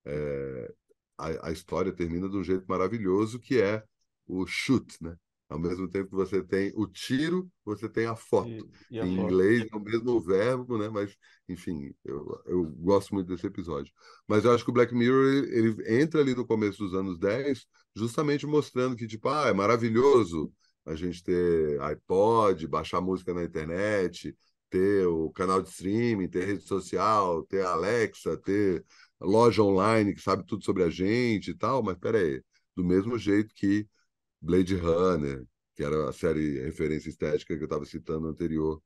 é, 0.05 0.75
a, 1.19 1.49
a, 1.49 1.53
história 1.53 1.93
termina 1.93 2.29
de 2.29 2.37
um 2.37 2.45
jeito 2.45 2.65
maravilhoso, 2.69 3.39
que 3.39 3.61
é 3.61 3.83
o 4.27 4.47
shoot, 4.47 4.97
né? 5.03 5.17
Ao 5.49 5.59
mesmo 5.59 5.89
tempo 5.89 6.11
que 6.11 6.17
você 6.17 6.43
tem 6.43 6.73
o 6.75 6.87
tiro, 6.87 7.51
você 7.65 7.89
tem 7.89 8.07
a 8.07 8.17
foto. 8.17 8.49
E, 8.91 8.97
e 8.97 9.01
a 9.01 9.07
em 9.07 9.17
foto. 9.17 9.27
inglês 9.27 9.67
é 9.71 9.77
o 9.77 9.81
mesmo 9.81 10.21
verbo, 10.21 10.79
né? 10.79 10.89
Mas, 10.89 11.17
enfim, 11.49 11.95
eu, 12.05 12.43
eu 12.47 12.65
gosto 12.65 13.15
muito 13.15 13.29
desse 13.29 13.47
episódio. 13.47 13.93
Mas 14.27 14.45
eu 14.45 14.53
acho 14.53 14.65
que 14.65 14.71
o 14.71 14.75
Black 14.75 14.95
Mirror, 14.95 15.27
ele, 15.27 15.59
ele 15.59 16.03
entra 16.03 16.21
ali 16.21 16.35
no 16.35 16.47
começo 16.47 16.79
dos 16.79 16.95
anos 16.95 17.19
10, 17.19 17.67
justamente 17.95 18.47
mostrando 18.47 18.97
que, 18.97 19.07
tipo, 19.07 19.29
ah, 19.29 19.49
é 19.49 19.53
maravilhoso 19.53 20.53
a 20.85 20.95
gente 20.95 21.23
ter 21.23 21.81
iPod, 21.81 22.67
baixar 22.67 23.01
música 23.01 23.33
na 23.35 23.45
internet, 23.45 24.37
ter 24.71 25.07
o 25.07 25.31
canal 25.31 25.63
de 25.63 25.69
streaming, 25.69 26.29
ter 26.29 26.47
rede 26.47 26.63
social, 26.63 27.45
ter 27.45 27.65
Alexa, 27.65 28.37
ter 28.37 28.85
loja 29.21 29.63
online 29.63 30.15
que 30.15 30.21
sabe 30.21 30.45
tudo 30.47 30.65
sobre 30.65 30.83
a 30.83 30.91
gente 30.91 31.51
e 31.53 31.55
tal, 31.57 31.83
mas 31.83 31.97
peraí, 31.99 32.43
do 32.77 32.85
mesmo 32.85 33.19
jeito 33.19 33.55
que 33.55 33.89
Blade 34.41 34.77
Runner, 34.77 35.45
que 35.75 35.83
era 35.83 36.09
a 36.09 36.13
série 36.13 36.61
referência 36.61 37.09
estética 37.09 37.57
que 37.57 37.63
eu 37.63 37.67
estava 37.67 37.85
citando 37.85 38.29
anterior, 38.29 38.83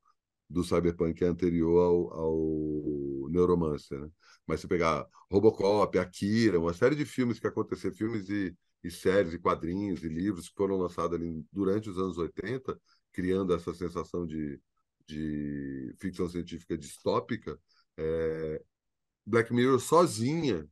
do 0.49 0.63
Cyberpunk, 0.63 1.13
que 1.13 1.23
é 1.23 1.27
anterior 1.27 1.79
ao, 1.79 2.13
ao 2.13 3.29
Neuromancer, 3.29 3.99
né? 3.99 4.09
Mas 4.47 4.61
se 4.61 4.67
pegar 4.67 5.05
Robocop, 5.29 5.97
Akira, 5.99 6.59
uma 6.59 6.73
série 6.73 6.95
de 6.95 7.05
filmes 7.05 7.39
que 7.39 7.45
aconteceram, 7.47 7.95
filmes 7.95 8.29
e, 8.29 8.55
e 8.83 8.89
séries, 8.91 9.33
e 9.33 9.39
quadrinhos, 9.39 10.03
e 10.03 10.09
livros 10.09 10.49
que 10.49 10.55
foram 10.55 10.77
lançados 10.77 11.15
ali 11.15 11.45
durante 11.51 11.89
os 11.89 11.97
anos 11.97 12.17
80, 12.17 12.79
criando 13.11 13.53
essa 13.53 13.73
sensação 13.73 14.25
de, 14.25 14.59
de 15.07 15.95
ficção 15.99 16.27
científica 16.29 16.77
distópica, 16.77 17.59
é, 17.97 18.61
Black 19.25 19.53
Mirror 19.53 19.79
sozinha 19.79 20.67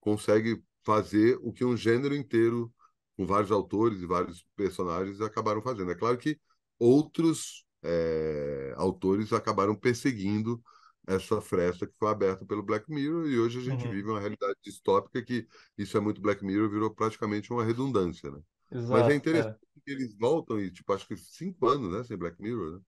consegue 0.00 0.62
fazer 0.84 1.38
o 1.42 1.52
que 1.52 1.64
um 1.64 1.76
gênero 1.76 2.14
inteiro 2.14 2.72
com 3.16 3.26
vários 3.26 3.50
autores 3.50 4.00
e 4.00 4.06
vários 4.06 4.46
personagens 4.54 5.20
acabaram 5.20 5.62
fazendo. 5.62 5.90
É 5.90 5.94
claro 5.94 6.16
que 6.18 6.38
outros 6.78 7.66
é, 7.82 8.72
autores 8.76 9.32
acabaram 9.32 9.74
perseguindo 9.74 10.62
essa 11.06 11.40
fresta 11.40 11.86
que 11.86 11.96
foi 11.96 12.08
aberta 12.08 12.44
pelo 12.44 12.62
Black 12.62 12.90
Mirror 12.90 13.28
e 13.28 13.38
hoje 13.38 13.58
a 13.58 13.62
gente 13.62 13.86
uhum. 13.86 13.92
vive 13.92 14.08
uma 14.08 14.20
realidade 14.20 14.56
distópica 14.62 15.22
que 15.22 15.46
isso 15.78 15.96
é 15.96 16.00
muito 16.00 16.20
Black 16.20 16.44
Mirror 16.44 16.68
virou 16.68 16.90
praticamente 16.90 17.52
uma 17.52 17.64
redundância, 17.64 18.30
né? 18.30 18.40
Exato, 18.72 18.92
Mas 18.92 19.12
é 19.12 19.14
interessante 19.14 19.54
é. 19.54 19.80
que 19.84 19.90
eles 19.92 20.16
voltam 20.16 20.60
e 20.60 20.70
tipo 20.70 20.92
acho 20.92 21.06
que 21.06 21.16
cinco 21.16 21.68
anos, 21.68 21.90
né, 21.92 22.02
sem 22.04 22.16
Black 22.16 22.40
Mirror, 22.42 22.72
né? 22.72 22.80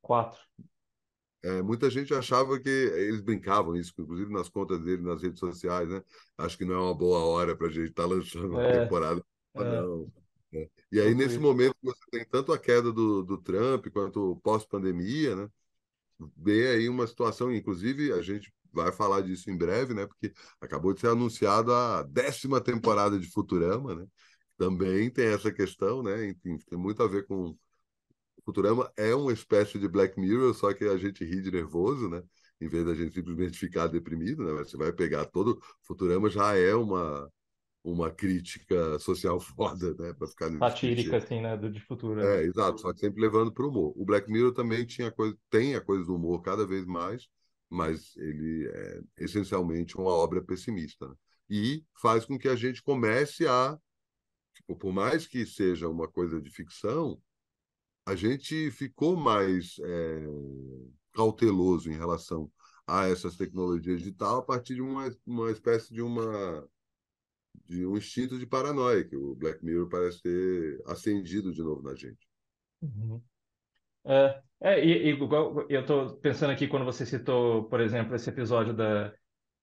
Quatro. 0.00 0.40
É, 1.44 1.60
muita 1.60 1.90
gente 1.90 2.14
achava 2.14 2.58
que 2.58 2.68
eles 2.68 3.20
brincavam 3.20 3.74
isso, 3.74 3.92
inclusive 3.98 4.32
nas 4.32 4.48
contas 4.48 4.80
dele 4.80 5.02
nas 5.02 5.20
redes 5.20 5.40
sociais, 5.40 5.88
né? 5.88 6.02
Acho 6.38 6.56
que 6.56 6.64
não 6.64 6.74
é 6.74 6.78
uma 6.78 6.94
boa 6.94 7.18
hora 7.18 7.56
para 7.56 7.66
a 7.66 7.70
gente 7.70 7.90
estar 7.90 8.04
tá 8.04 8.08
lançando 8.08 8.50
uma 8.50 8.62
é. 8.62 8.80
temporada 8.80 9.22
ah, 9.54 9.64
não. 9.64 10.12
É. 10.54 10.68
E 10.90 11.00
aí, 11.00 11.14
nesse 11.14 11.38
momento, 11.38 11.76
você 11.82 12.00
tem 12.10 12.24
tanto 12.26 12.52
a 12.52 12.58
queda 12.58 12.92
do, 12.92 13.22
do 13.22 13.38
Trump 13.38 13.86
quanto 13.88 14.38
pós-pandemia, 14.42 15.34
né? 15.34 15.48
Vê 16.36 16.68
aí 16.68 16.88
uma 16.88 17.06
situação, 17.06 17.52
inclusive, 17.52 18.12
a 18.12 18.22
gente 18.22 18.52
vai 18.72 18.92
falar 18.92 19.20
disso 19.22 19.50
em 19.50 19.56
breve, 19.56 19.94
né? 19.94 20.06
Porque 20.06 20.32
acabou 20.60 20.92
de 20.94 21.00
ser 21.00 21.08
anunciada 21.08 21.72
a 21.98 22.02
décima 22.02 22.60
temporada 22.60 23.18
de 23.18 23.30
Futurama, 23.30 23.94
né? 23.94 24.06
Também 24.56 25.10
tem 25.10 25.26
essa 25.26 25.52
questão, 25.52 26.02
né? 26.02 26.28
Enfim, 26.28 26.56
tem 26.68 26.78
muito 26.78 27.02
a 27.02 27.08
ver 27.08 27.26
com. 27.26 27.56
Futurama 28.44 28.92
é 28.96 29.14
uma 29.14 29.32
espécie 29.32 29.78
de 29.78 29.88
Black 29.88 30.18
Mirror, 30.18 30.54
só 30.54 30.72
que 30.74 30.84
a 30.84 30.96
gente 30.96 31.24
ri 31.24 31.40
de 31.42 31.50
nervoso, 31.50 32.08
né? 32.08 32.22
Em 32.60 32.68
vez 32.68 32.84
da 32.84 32.94
gente 32.94 33.14
simplesmente 33.14 33.58
ficar 33.58 33.86
deprimido, 33.88 34.44
né? 34.44 34.52
Você 34.64 34.76
vai 34.76 34.92
pegar 34.92 35.26
todo. 35.26 35.60
Futurama 35.82 36.28
já 36.30 36.56
é 36.56 36.74
uma 36.74 37.30
uma 37.84 38.10
crítica 38.10 38.98
social 38.98 39.38
foda, 39.40 39.94
né? 39.94 40.12
Para 40.12 40.28
ficar 40.28 40.58
satírica 40.58 41.16
assim, 41.16 41.40
né, 41.40 41.56
do 41.56 41.70
de 41.70 41.80
futuro. 41.80 42.20
É, 42.20 42.38
né? 42.38 42.44
exato, 42.44 42.80
só 42.80 42.92
que 42.92 43.00
sempre 43.00 43.20
levando 43.20 43.52
para 43.52 43.64
o 43.64 43.68
humor. 43.68 43.92
O 43.96 44.04
Black 44.04 44.30
Mirror 44.30 44.52
também 44.52 44.86
tinha 44.86 45.10
coisa, 45.10 45.36
tem 45.50 45.74
a 45.74 45.80
coisa 45.80 46.04
do 46.04 46.14
humor 46.14 46.40
cada 46.42 46.66
vez 46.66 46.86
mais, 46.86 47.28
mas 47.68 48.16
ele 48.16 48.68
é 48.68 49.00
essencialmente 49.18 49.96
uma 49.96 50.10
obra 50.10 50.42
pessimista. 50.42 51.08
Né? 51.08 51.14
E 51.50 51.84
faz 52.00 52.24
com 52.24 52.38
que 52.38 52.48
a 52.48 52.56
gente 52.56 52.82
comece 52.82 53.46
a, 53.46 53.78
tipo, 54.54 54.76
por 54.76 54.92
mais 54.92 55.26
que 55.26 55.44
seja 55.44 55.88
uma 55.88 56.08
coisa 56.08 56.40
de 56.40 56.50
ficção, 56.50 57.20
a 58.06 58.14
gente 58.14 58.70
ficou 58.70 59.16
mais 59.16 59.76
é, 59.80 60.26
cauteloso 61.12 61.90
em 61.90 61.96
relação 61.96 62.50
a 62.86 63.06
essas 63.08 63.36
tecnologias 63.36 64.00
digitais 64.00 64.38
a 64.38 64.42
partir 64.42 64.74
de 64.74 64.82
uma, 64.82 65.14
uma 65.24 65.50
espécie 65.50 65.92
de 65.94 66.02
uma 66.02 66.68
de 67.68 67.86
um 67.86 67.96
instinto 67.96 68.38
de 68.38 68.46
paranoia 68.46 69.04
que 69.04 69.16
o 69.16 69.34
Black 69.34 69.64
Mirror 69.64 69.88
parece 69.88 70.22
ter 70.22 70.82
acendido 70.86 71.52
de 71.52 71.62
novo 71.62 71.82
na 71.82 71.94
gente. 71.94 72.26
Uhum. 72.82 73.20
É, 74.04 74.40
é 74.60 74.84
e, 74.84 75.18
eu 75.68 75.80
estou 75.80 76.16
pensando 76.16 76.50
aqui 76.50 76.66
quando 76.66 76.84
você 76.84 77.06
citou, 77.06 77.64
por 77.64 77.80
exemplo, 77.80 78.14
esse 78.14 78.28
episódio 78.28 78.74
da, 78.74 79.12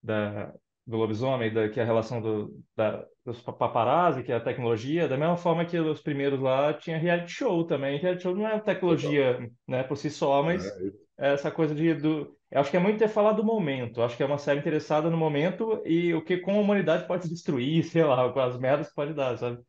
da, 0.02 0.54
do 0.88 0.98
lobisomem, 0.98 1.54
da, 1.54 1.70
que 1.70 1.80
é 1.80 1.84
a 1.84 1.86
relação 1.86 2.22
do, 2.22 2.64
da, 2.76 3.06
dos 3.26 3.42
paparazzi, 3.42 4.24
que 4.24 4.32
é 4.32 4.36
a 4.36 4.44
tecnologia, 4.44 5.08
da 5.08 5.18
mesma 5.18 5.38
forma 5.38 5.66
que 5.66 5.78
os 5.78 6.02
primeiros 6.02 6.40
lá 6.40 6.74
tinha 6.74 6.98
reality 6.98 7.32
show 7.32 7.66
também. 7.66 8.00
Reality 8.00 8.24
show 8.24 8.36
não 8.36 8.48
é 8.48 8.60
tecnologia 8.60 9.52
né, 9.68 9.84
por 9.84 9.98
si 9.98 10.10
só, 10.10 10.42
mas 10.42 10.66
é, 10.66 10.88
é 11.20 11.34
essa 11.34 11.52
coisa 11.52 11.76
de, 11.76 11.94
do, 11.94 12.39
eu 12.52 12.60
acho 12.60 12.72
que 12.72 12.78
é 12.78 12.80
muito 12.80 12.98
ter 12.98 13.08
falado 13.08 13.38
do 13.38 13.44
momento. 13.44 14.02
Acho 14.02 14.18
que 14.18 14.24
é 14.24 14.26
uma 14.26 14.40
série 14.40 14.60
interessada 14.60 15.10
no 15.10 15.18
momento 15.18 15.82
e 15.86 16.14
o 16.14 16.24
que 16.24 16.38
com 16.38 16.52
a 16.52 16.62
humanidade 16.62 17.08
pode 17.08 17.30
destruir, 17.30 17.84
sei 17.90 18.04
lá, 18.04 18.32
com 18.32 18.40
as 18.40 18.58
merdas 18.58 18.90
que 18.90 18.96
pode 18.96 19.14
dar, 19.14 19.38
sabe? 19.38 19.62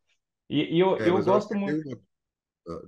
E, 0.49 0.77
e 0.77 0.81
eu, 0.81 0.97
é, 0.97 1.09
eu 1.09 1.23
gosto 1.23 1.55
muito. 1.55 1.87
Uma... 1.87 2.01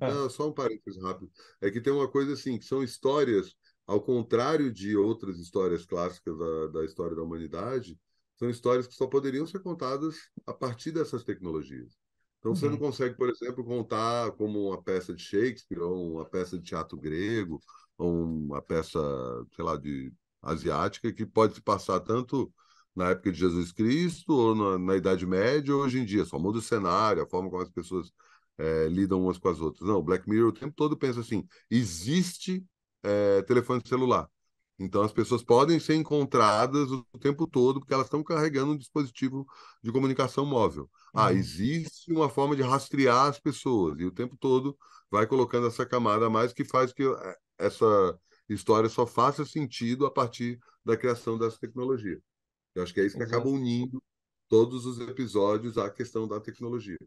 Ah, 0.01 0.11
não, 0.11 0.31
só 0.31 0.49
um 0.49 0.53
parênteses 0.53 1.03
rápido. 1.03 1.31
É 1.61 1.71
que 1.71 1.81
tem 1.81 1.93
uma 1.93 2.09
coisa 2.09 2.33
assim, 2.33 2.59
que 2.59 2.65
são 2.65 2.83
histórias, 2.83 3.55
ao 3.87 4.01
contrário 4.01 4.73
de 4.73 4.97
outras 4.97 5.39
histórias 5.39 5.85
clássicas 5.85 6.39
da, 6.39 6.67
da 6.69 6.85
história 6.85 7.17
da 7.17 7.23
humanidade, 7.23 7.99
são 8.37 8.49
histórias 8.49 8.87
que 8.87 8.95
só 8.95 9.07
poderiam 9.07 9.47
ser 9.47 9.61
contadas 9.61 10.17
a 10.47 10.55
partir 10.55 10.91
dessas 10.93 11.23
tecnologias. 11.23 11.97
Então, 12.39 12.55
você 12.55 12.67
uhum. 12.67 12.73
não 12.73 12.79
consegue, 12.79 13.15
por 13.17 13.29
exemplo, 13.29 13.65
contar 13.65 14.33
como 14.33 14.69
uma 14.69 14.83
peça 14.83 15.15
de 15.15 15.23
Shakespeare 15.23 15.81
ou 15.81 16.15
uma 16.15 16.25
peça 16.25 16.59
de 16.59 16.65
teatro 16.65 16.99
grego 16.99 17.61
uma 17.99 18.63
peça, 18.63 18.99
sei 19.55 19.65
lá, 19.65 19.77
de 19.77 20.13
asiática 20.43 21.13
que 21.13 21.25
pode 21.27 21.55
se 21.55 21.61
passar 21.63 22.01
tanto 22.01 22.53
na 22.95 23.11
época 23.11 23.33
de 23.33 23.39
Jesus 23.39 23.73
Cristo 23.73 24.33
ou 24.33 24.55
na, 24.55 24.79
na 24.79 24.97
Idade 24.97 25.27
Média 25.27 25.75
ou 25.75 25.83
hoje 25.83 25.99
em 26.01 26.05
dia. 26.05 26.25
Só 26.25 26.39
muda 26.39 26.59
o 26.59 26.63
cenário, 26.63 27.23
a 27.23 27.27
forma 27.27 27.49
como 27.51 27.63
as 27.63 27.71
pessoas 27.71 28.13
é, 28.59 28.89
lidam 28.89 29.23
umas 29.23 29.39
com 29.39 29.49
as 29.49 29.61
outras. 29.61 29.89
Não, 29.89 29.97
o 29.99 30.03
Black 30.03 30.29
Mirror 30.29 30.49
o 30.49 30.53
tempo 30.53 30.75
todo 30.75 30.97
pensa 30.97 31.21
assim: 31.21 31.47
existe 31.71 32.65
é, 33.03 33.43
telefone 33.43 33.83
celular. 33.87 34.29
Então 34.79 35.03
as 35.03 35.13
pessoas 35.13 35.43
podem 35.45 35.79
ser 35.79 35.95
encontradas 35.95 36.91
o 36.91 37.05
tempo 37.21 37.47
todo 37.47 37.79
porque 37.79 37.95
elas 37.95 38.07
estão 38.07 38.23
carregando 38.23 38.73
um 38.73 38.77
dispositivo 38.77 39.47
de 39.83 39.93
comunicação 39.93 40.45
móvel. 40.45 40.91
Ah, 41.15 41.27
uhum. 41.27 41.37
existe 41.37 42.13
uma 42.13 42.29
forma 42.29 42.57
de 42.57 42.63
rastrear 42.63 43.27
as 43.29 43.39
pessoas 43.39 43.99
e 44.01 44.05
o 44.05 44.11
tempo 44.11 44.37
todo 44.37 44.77
vai 45.11 45.27
colocando 45.27 45.67
essa 45.67 45.87
camada 45.87 46.27
a 46.27 46.31
mais 46.31 46.53
que 46.53 46.65
faz 46.65 46.93
que 46.93 47.05
é, 47.05 47.37
essa 47.59 48.19
história 48.49 48.89
só 48.89 49.07
faça 49.07 49.45
sentido 49.45 50.07
a 50.07 50.11
partir 50.11 50.59
da 50.85 50.97
criação 50.97 51.39
dessa 51.39 51.59
tecnologia. 51.59 52.19
Eu 52.75 52.83
acho 52.83 52.93
que 52.93 53.01
é 53.01 53.05
isso 53.05 53.17
que 53.17 53.23
Exato. 53.23 53.39
acaba 53.41 53.55
unindo 53.55 54.03
todos 54.49 54.87
os 54.87 55.01
episódios 55.01 55.79
à 55.79 55.91
questão 55.91 56.27
da 56.27 56.41
tecnologia. 56.41 56.99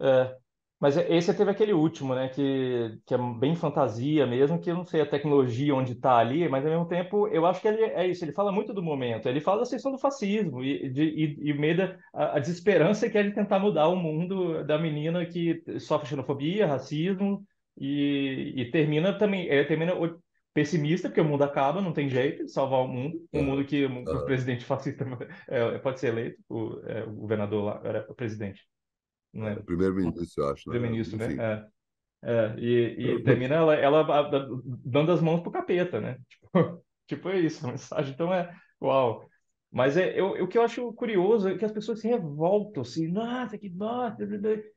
É. 0.00 0.36
Mas 0.80 0.96
é, 0.96 1.14
esse 1.14 1.32
teve 1.34 1.50
aquele 1.50 1.74
último, 1.74 2.14
né? 2.14 2.30
Que, 2.30 2.98
que 3.04 3.12
é 3.12 3.18
bem 3.38 3.54
fantasia 3.54 4.26
mesmo, 4.26 4.58
que 4.58 4.70
eu 4.70 4.74
não 4.74 4.84
sei 4.86 5.02
a 5.02 5.06
tecnologia 5.06 5.74
onde 5.74 5.92
está 5.92 6.16
ali, 6.16 6.48
mas 6.48 6.64
ao 6.64 6.70
mesmo 6.70 6.88
tempo 6.88 7.28
eu 7.28 7.44
acho 7.44 7.60
que 7.60 7.68
ele 7.68 7.82
é 7.82 8.06
isso, 8.06 8.24
ele 8.24 8.32
fala 8.32 8.50
muito 8.50 8.72
do 8.72 8.82
momento, 8.82 9.28
ele 9.28 9.42
fala 9.42 9.62
da 9.62 9.68
questão 9.68 9.92
do 9.92 9.98
fascismo 9.98 10.64
e, 10.64 10.88
de, 10.88 11.02
e, 11.02 11.50
e 11.50 11.52
meio 11.52 11.76
da 11.76 11.98
a, 12.14 12.36
a 12.36 12.38
desesperança 12.38 13.10
que 13.10 13.18
é 13.18 13.22
de 13.22 13.34
tentar 13.34 13.58
mudar 13.58 13.88
o 13.88 13.96
mundo 13.96 14.64
da 14.64 14.78
menina 14.78 15.26
que 15.26 15.62
sofre 15.78 16.08
xenofobia, 16.08 16.66
racismo 16.66 17.44
e, 17.76 18.54
e 18.56 18.70
termina 18.70 19.16
também, 19.16 19.48
é, 19.48 19.64
termina 19.64 19.94
pessimista, 20.52 21.08
porque 21.08 21.20
o 21.20 21.24
mundo 21.24 21.44
acaba, 21.44 21.80
não 21.80 21.92
tem 21.92 22.08
jeito 22.08 22.44
de 22.44 22.50
salvar 22.50 22.80
o 22.80 22.88
mundo, 22.88 23.24
um 23.32 23.42
mundo 23.42 23.64
que 23.64 23.86
o 23.86 24.24
presidente 24.24 24.64
fascista 24.66 25.06
é, 25.48 25.78
pode 25.78 26.00
ser 26.00 26.08
eleito, 26.08 26.38
o, 26.48 26.80
é, 26.86 27.04
o 27.04 27.12
governador 27.12 27.64
lá 27.64 27.80
era 27.84 28.06
o 28.08 28.14
presidente. 28.14 28.66
Não 29.32 29.46
é? 29.46 29.54
Primeiro-ministro, 29.56 30.44
eu 30.44 30.48
acho. 30.50 30.68
Né? 30.68 30.72
Primeiro-ministro, 30.72 31.18
né? 31.18 31.36
É. 31.38 31.80
É, 32.22 32.54
e, 32.58 32.96
e 32.98 33.22
termina 33.22 33.54
ela, 33.54 33.74
ela, 33.74 34.30
dando 34.84 35.10
as 35.10 35.22
mãos 35.22 35.40
pro 35.40 35.50
capeta, 35.50 36.00
né? 36.00 36.18
Tipo, 36.28 36.84
tipo 37.06 37.28
é 37.28 37.40
isso, 37.40 37.66
a 37.66 37.70
mensagem. 37.70 38.12
Então 38.12 38.32
é, 38.32 38.54
uau. 38.80 39.29
Mas 39.72 39.96
é, 39.96 40.18
eu, 40.18 40.30
o 40.42 40.48
que 40.48 40.58
eu 40.58 40.62
acho 40.62 40.92
curioso 40.94 41.48
é 41.48 41.56
que 41.56 41.64
as 41.64 41.70
pessoas 41.70 42.00
se 42.00 42.08
revoltam, 42.08 42.82
assim, 42.82 43.06
nossa, 43.06 43.56
que 43.56 43.68
nossa. 43.68 44.22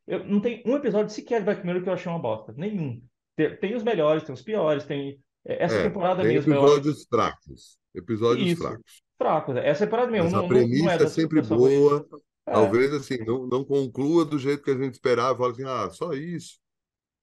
Eu, 0.06 0.26
não 0.26 0.40
tem 0.40 0.62
um 0.66 0.76
episódio 0.76 1.12
sequer 1.12 1.40
de 1.40 1.46
Black 1.46 1.66
Mirror 1.66 1.82
que 1.82 1.90
eu 1.90 1.94
achei 1.94 2.12
uma 2.12 2.20
bosta. 2.20 2.54
Nenhum. 2.56 3.02
Tem, 3.36 3.56
tem 3.58 3.76
os 3.76 3.84
melhores, 3.84 4.24
tem 4.24 4.34
os 4.34 4.42
piores, 4.44 4.86
tem. 4.86 5.20
É, 5.46 5.64
essa 5.64 5.76
é, 5.76 5.84
temporada 5.84 6.22
tem 6.22 6.34
mesmo. 6.34 6.54
Episódios 6.54 7.00
eu... 7.02 7.08
fracos. 7.10 7.78
Episódios 7.96 8.52
isso, 8.52 8.62
fracos. 8.62 9.02
Fracos. 9.18 9.56
Essa 9.58 9.86
temporada 9.86 10.12
mesmo. 10.12 10.26
Mas 10.26 10.34
não, 10.34 10.46
a 10.46 10.48
premissa 10.48 10.86
não, 10.86 10.92
é, 10.92 11.04
é 11.04 11.08
sempre 11.08 11.42
boa. 11.42 12.08
É. 12.46 12.52
Talvez 12.52 12.94
assim, 12.94 13.18
não, 13.26 13.48
não 13.48 13.64
conclua 13.64 14.26
do 14.26 14.38
jeito 14.38 14.64
que 14.64 14.72
a 14.72 14.78
gente 14.78 14.94
esperava, 14.94 15.38
fala 15.38 15.52
assim, 15.52 15.64
ah, 15.66 15.90
só 15.90 16.14
isso. 16.14 16.60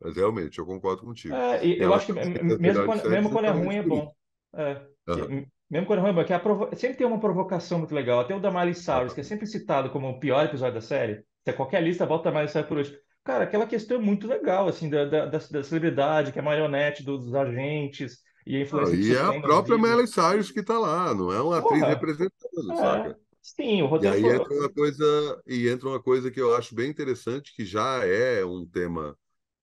Mas 0.02 0.16
realmente, 0.16 0.58
eu 0.58 0.66
concordo 0.66 1.02
contigo. 1.02 1.34
É, 1.34 1.64
e, 1.64 1.78
eu 1.78 1.92
acho 1.92 2.06
que 2.06 2.12
mesmo 2.12 2.86
quando, 2.86 3.08
mesmo 3.08 3.30
quando 3.30 3.44
é 3.44 3.50
ruim 3.50 3.76
é 3.76 3.82
bom. 3.82 4.12
É, 4.54 4.82
uhum. 5.08 5.46
Mesmo 5.70 5.86
quando 5.86 6.00
é 6.00 6.02
ruim 6.02 6.10
é 6.10 6.14
bom, 6.14 6.24
que 6.24 6.32
a 6.32 6.40
provo... 6.40 6.68
sempre 6.74 6.96
tem 6.96 7.06
uma 7.06 7.20
provocação 7.20 7.78
muito 7.78 7.94
legal. 7.94 8.20
Até 8.20 8.34
o 8.34 8.40
da 8.40 8.50
Miley 8.50 8.74
Cyrus, 8.74 9.12
que 9.12 9.20
é 9.20 9.24
sempre 9.24 9.46
citado 9.46 9.90
como 9.90 10.08
o 10.08 10.18
pior 10.18 10.44
episódio 10.44 10.74
da 10.74 10.80
série. 10.80 11.24
Se 11.44 11.52
qualquer 11.52 11.82
lista, 11.82 12.04
volta 12.04 12.28
a 12.28 12.32
Miley 12.32 12.48
Cyrus 12.48 12.66
por 12.66 12.78
hoje. 12.78 12.98
Cara, 13.22 13.44
aquela 13.44 13.66
questão 13.66 13.98
é 13.98 14.00
muito 14.00 14.26
legal, 14.26 14.66
assim, 14.66 14.90
da, 14.90 15.04
da, 15.04 15.26
da, 15.26 15.38
da 15.38 15.62
celebridade, 15.62 16.32
que 16.32 16.38
é 16.38 16.42
a 16.42 16.44
marionete 16.44 17.04
dos 17.04 17.32
agentes 17.34 18.18
e 18.46 18.56
a 18.56 18.60
influência 18.62 18.94
E 18.96 19.14
é 19.14 19.20
a 19.20 19.40
própria 19.40 19.78
Miley 19.78 20.06
Cyrus 20.06 20.50
que 20.50 20.60
está 20.60 20.78
lá, 20.78 21.14
não 21.14 21.32
é 21.32 21.40
uma 21.40 21.58
atriz 21.58 21.82
representando, 21.82 22.72
é. 22.72 22.76
saca? 22.76 23.18
Sim, 23.42 23.82
o 23.82 23.86
roteiro. 23.86 24.18
E 24.18 24.24
aí 24.24 24.34
entra 24.34 24.54
uma 24.54 24.68
coisa, 24.68 25.42
e 25.46 25.68
entra 25.68 25.88
uma 25.88 26.02
coisa 26.02 26.30
que 26.30 26.40
eu 26.40 26.54
acho 26.56 26.74
bem 26.74 26.90
interessante, 26.90 27.54
que 27.54 27.64
já 27.64 28.04
é 28.04 28.44
um 28.44 28.66
tema 28.66 29.16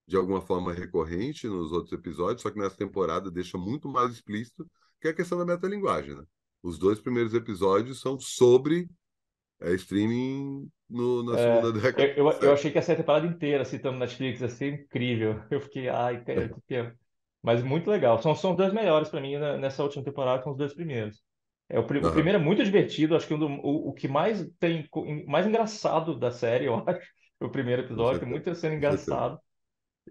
de 0.07 0.15
alguma 0.15 0.41
forma 0.41 0.73
recorrente 0.73 1.47
nos 1.47 1.71
outros 1.71 1.91
episódios, 1.91 2.41
só 2.41 2.49
que 2.49 2.57
nessa 2.57 2.77
temporada 2.77 3.29
deixa 3.29 3.57
muito 3.57 3.89
mais 3.89 4.11
explícito, 4.11 4.65
que 5.01 5.07
é 5.07 5.11
a 5.11 5.13
questão 5.13 5.37
da 5.37 5.45
metalinguagem, 5.45 6.15
né? 6.15 6.23
Os 6.63 6.77
dois 6.77 6.99
primeiros 6.99 7.33
episódios 7.33 8.01
são 8.01 8.19
sobre 8.19 8.89
é, 9.61 9.73
streaming 9.73 10.69
no, 10.89 11.23
na 11.23 11.39
é, 11.39 11.43
segunda 11.43 11.79
década. 11.79 12.03
Eu, 12.03 12.29
eu, 12.29 12.39
eu, 12.41 12.53
achei 12.53 12.71
que 12.71 12.77
essa 12.77 12.95
temporada 12.95 13.25
inteira 13.25 13.65
citando 13.65 13.99
Netflix 13.99 14.41
ia 14.41 14.49
ser 14.49 14.73
incrível. 14.73 15.41
Eu 15.51 15.61
fiquei, 15.61 15.89
ai, 15.89 16.23
que, 16.23 16.31
é. 16.31 16.49
que 16.67 16.93
Mas 17.41 17.63
muito 17.63 17.89
legal. 17.89 18.21
São, 18.21 18.35
são 18.35 18.51
os 18.51 18.57
dois 18.57 18.73
melhores 18.73 19.09
para 19.09 19.21
mim 19.21 19.37
nessa 19.37 19.83
última 19.83 20.03
temporada, 20.03 20.43
são 20.43 20.51
os 20.51 20.57
dois 20.57 20.73
primeiros. 20.73 21.21
É, 21.69 21.77
o, 21.77 21.83
pr 21.83 21.97
uhum. 21.97 22.09
o, 22.09 22.13
primeiro 22.13 22.39
é 22.39 22.41
muito 22.41 22.63
divertido, 22.63 23.15
acho 23.15 23.27
que 23.27 23.33
um 23.33 23.59
o, 23.59 23.89
o 23.89 23.93
que 23.93 24.07
mais 24.07 24.47
tem, 24.57 24.87
mais 25.27 25.45
engraçado 25.45 26.17
da 26.17 26.31
série, 26.31 26.65
eu 26.65 26.75
acho, 26.87 27.07
o 27.41 27.49
primeiro 27.49 27.81
episódio, 27.81 28.21
tem 28.21 28.29
muito 28.29 28.53
sendo 28.55 28.75
engraçado. 28.75 29.39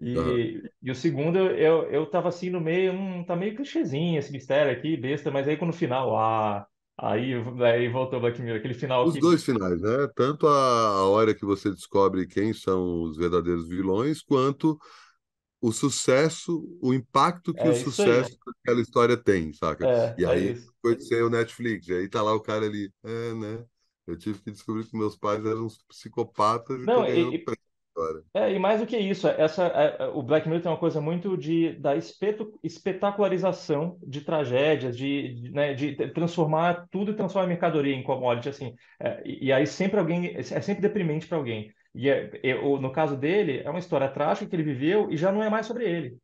E, 0.01 0.15
uhum. 0.17 0.61
e 0.83 0.91
o 0.91 0.95
segundo, 0.95 1.37
eu, 1.37 1.89
eu 1.89 2.05
tava 2.05 2.29
assim 2.29 2.49
no 2.49 2.61
meio, 2.61 2.93
um, 2.93 3.23
tá 3.23 3.35
meio 3.35 3.55
clichêzinho 3.55 4.19
esse 4.19 4.31
mistério 4.31 4.71
aqui, 4.71 4.95
besta, 4.95 5.31
mas 5.31 5.47
aí 5.47 5.57
quando 5.57 5.71
no 5.71 5.77
final, 5.77 6.15
ah, 6.15 6.67
aí, 6.97 7.33
aí 7.65 7.89
voltou 7.89 8.19
Black 8.19 8.41
Mirror, 8.41 8.59
aquele 8.59 8.73
final 8.73 9.05
Os 9.05 9.15
dois 9.15 9.43
finais, 9.43 9.81
né? 9.81 10.07
Tanto 10.15 10.47
a, 10.47 11.07
hora 11.07 11.33
que 11.33 11.45
você 11.45 11.69
descobre 11.71 12.27
quem 12.27 12.53
são 12.53 13.01
os 13.01 13.17
verdadeiros 13.17 13.67
vilões, 13.67 14.21
quanto 14.21 14.77
o 15.59 15.71
sucesso, 15.71 16.63
o 16.81 16.93
impacto 16.93 17.51
que 17.53 17.61
é 17.61 17.69
o 17.69 17.73
sucesso 17.73 18.37
daquela 18.45 18.81
história 18.81 19.17
tem, 19.17 19.51
saca? 19.53 19.85
É, 19.87 20.15
e 20.19 20.25
é 20.25 20.29
aí 20.29 20.51
isso. 20.51 20.71
foi 20.81 20.99
ser 20.99 21.23
o 21.23 21.29
Netflix, 21.29 21.87
e 21.87 21.93
aí 21.93 22.07
tá 22.07 22.21
lá 22.21 22.33
o 22.35 22.39
cara 22.41 22.65
ali, 22.65 22.91
é, 23.03 23.33
né? 23.33 23.65
Eu 24.05 24.15
tive 24.15 24.39
que 24.39 24.51
descobrir 24.51 24.85
que 24.85 24.95
meus 24.95 25.17
pais 25.17 25.43
eram 25.43 25.67
psicopatas 25.89 26.85
Não, 26.85 27.05
e 27.05 27.43
tô 27.43 27.51
ganhando 27.97 28.23
É, 28.33 28.53
e 28.53 28.59
mais 28.59 28.79
do 28.79 28.85
que 28.87 28.97
isso, 28.97 29.27
essa, 29.27 29.65
é, 29.67 30.03
é, 30.03 30.05
o 30.07 30.21
Black 30.21 30.47
Mirror 30.47 30.61
tem 30.61 30.71
uma 30.71 30.77
coisa 30.77 31.01
muito 31.01 31.37
de, 31.37 31.73
da 31.73 31.93
espetacularização 32.63 33.97
de 34.05 34.21
tragédias, 34.21 34.95
de, 34.95 35.33
de, 35.33 35.51
né, 35.51 35.73
de 35.73 35.95
transformar 36.13 36.87
tudo 36.91 37.11
e 37.11 37.15
transformar 37.15 37.45
a 37.45 37.49
mercadoria 37.49 37.95
em 37.95 38.03
commodity, 38.03 38.49
assim. 38.49 38.75
É, 38.99 39.21
e, 39.25 39.47
e, 39.47 39.51
aí 39.51 39.65
sempre 39.65 39.99
alguém, 39.99 40.35
é 40.35 40.41
sempre 40.41 40.81
deprimente 40.81 41.27
para 41.27 41.37
alguém. 41.37 41.71
E 41.95 42.09
é, 42.09 42.39
é, 42.43 42.53
no 42.79 42.91
caso 42.91 43.17
dele, 43.17 43.61
é 43.63 43.69
uma 43.69 43.79
história 43.79 44.07
trágica 44.07 44.47
que 44.47 44.55
ele 44.55 44.63
viveu 44.63 45.11
e 45.11 45.17
já 45.17 45.31
não 45.31 45.41
é 45.41 45.49
mais 45.49 45.65
sobre 45.65 45.85
ele. 45.85 46.17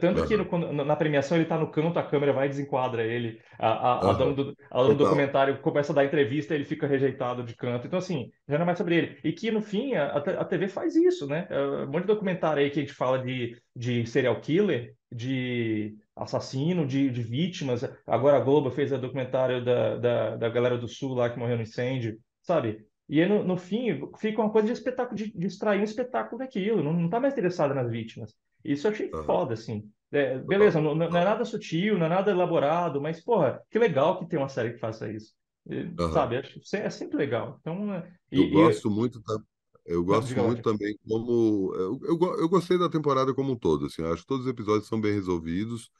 Tanto 0.00 0.26
que 0.26 0.36
no, 0.36 0.72
na 0.72 0.96
premiação 0.96 1.36
ele 1.36 1.44
está 1.44 1.58
no 1.58 1.70
canto, 1.70 1.98
a 1.98 2.02
câmera 2.02 2.32
vai 2.32 2.46
e 2.46 2.50
desenquadra 2.50 3.04
ele. 3.04 3.40
A, 3.58 3.68
a, 3.68 4.10
a 4.10 4.12
dona 4.12 4.34
do, 4.34 4.56
a 4.70 4.82
dona 4.82 4.94
do 4.94 5.04
documentário 5.04 5.60
começa 5.60 5.92
a 5.92 5.94
dar 5.94 6.04
entrevista 6.04 6.54
ele 6.54 6.64
fica 6.64 6.86
rejeitado 6.86 7.42
de 7.42 7.56
canto. 7.56 7.86
Então, 7.86 7.98
assim, 7.98 8.30
já 8.48 8.56
não 8.56 8.62
é 8.62 8.66
mais 8.66 8.78
sobre 8.78 8.96
ele. 8.96 9.18
E 9.24 9.32
que, 9.32 9.50
no 9.50 9.60
fim, 9.60 9.94
a, 9.94 10.16
a 10.16 10.44
TV 10.44 10.68
faz 10.68 10.94
isso, 10.94 11.26
né? 11.26 11.46
É 11.50 11.60
um 11.60 11.86
monte 11.86 12.02
de 12.02 12.06
documentário 12.06 12.62
aí 12.62 12.70
que 12.70 12.78
a 12.78 12.82
gente 12.82 12.94
fala 12.94 13.18
de, 13.18 13.60
de 13.74 14.06
serial 14.06 14.40
killer, 14.40 14.94
de 15.10 15.96
assassino, 16.14 16.86
de, 16.86 17.10
de 17.10 17.22
vítimas. 17.22 17.82
Agora 18.06 18.36
a 18.36 18.40
Globo 18.40 18.70
fez 18.70 18.92
o 18.92 18.98
documentário 18.98 19.64
da, 19.64 19.96
da, 19.96 20.36
da 20.36 20.48
galera 20.48 20.78
do 20.78 20.86
Sul 20.86 21.14
lá 21.14 21.30
que 21.30 21.38
morreu 21.38 21.56
no 21.56 21.62
incêndio, 21.62 22.16
sabe? 22.42 22.86
E 23.08 23.22
aí, 23.22 23.28
no, 23.28 23.42
no 23.42 23.56
fim, 23.56 24.00
fica 24.18 24.40
uma 24.40 24.52
coisa 24.52 24.66
de 24.66 24.74
espetáculo, 24.74 25.16
de, 25.16 25.32
de 25.32 25.46
extrair 25.46 25.80
um 25.80 25.84
espetáculo 25.84 26.38
daquilo, 26.38 26.82
não, 26.82 26.92
não 26.92 27.08
tá 27.08 27.18
mais 27.18 27.32
interessado 27.32 27.74
nas 27.74 27.90
vítimas. 27.90 28.36
Isso 28.64 28.86
eu 28.86 28.92
achei 28.92 29.10
uhum. 29.12 29.24
foda, 29.24 29.54
assim. 29.54 29.90
É, 30.10 30.38
beleza, 30.38 30.80
não, 30.80 30.94
não, 30.94 31.06
é 31.06 31.24
nada 31.24 31.44
sutil, 31.44 31.98
não 31.98 32.06
é 32.06 32.08
nada 32.08 32.30
elaborado, 32.30 33.00
mas, 33.00 33.22
porra, 33.22 33.62
que 33.70 33.78
legal 33.78 34.18
que 34.18 34.26
tem 34.26 34.38
uma 34.38 34.48
série 34.48 34.72
que 34.72 34.78
faça 34.78 35.10
isso. 35.10 35.34
Uhum. 35.66 36.12
Sabe, 36.12 36.36
é 36.36 36.90
sempre 36.90 37.18
legal. 37.18 37.58
Então, 37.60 37.92
é, 37.92 38.10
e, 38.32 38.40
eu 38.40 38.50
gosto 38.50 38.88
e... 38.88 38.94
muito 38.94 39.20
da... 39.20 39.38
Eu 39.84 40.04
gosto 40.04 40.36
muito 40.36 40.60
também 40.60 40.98
como. 41.08 41.72
Eu, 41.74 41.98
eu, 42.02 42.18
eu, 42.40 42.48
gostei 42.50 42.78
da 42.78 42.90
temporada 42.90 43.32
como 43.32 43.52
um 43.52 43.56
todo. 43.56 43.86
Assim, 43.86 44.02
acho 44.02 44.20
que 44.20 44.28
todos 44.28 44.44
os 44.44 44.50
episódios 44.52 44.86
são 44.86 45.00
bem 45.00 45.14
resolvidos. 45.14 45.90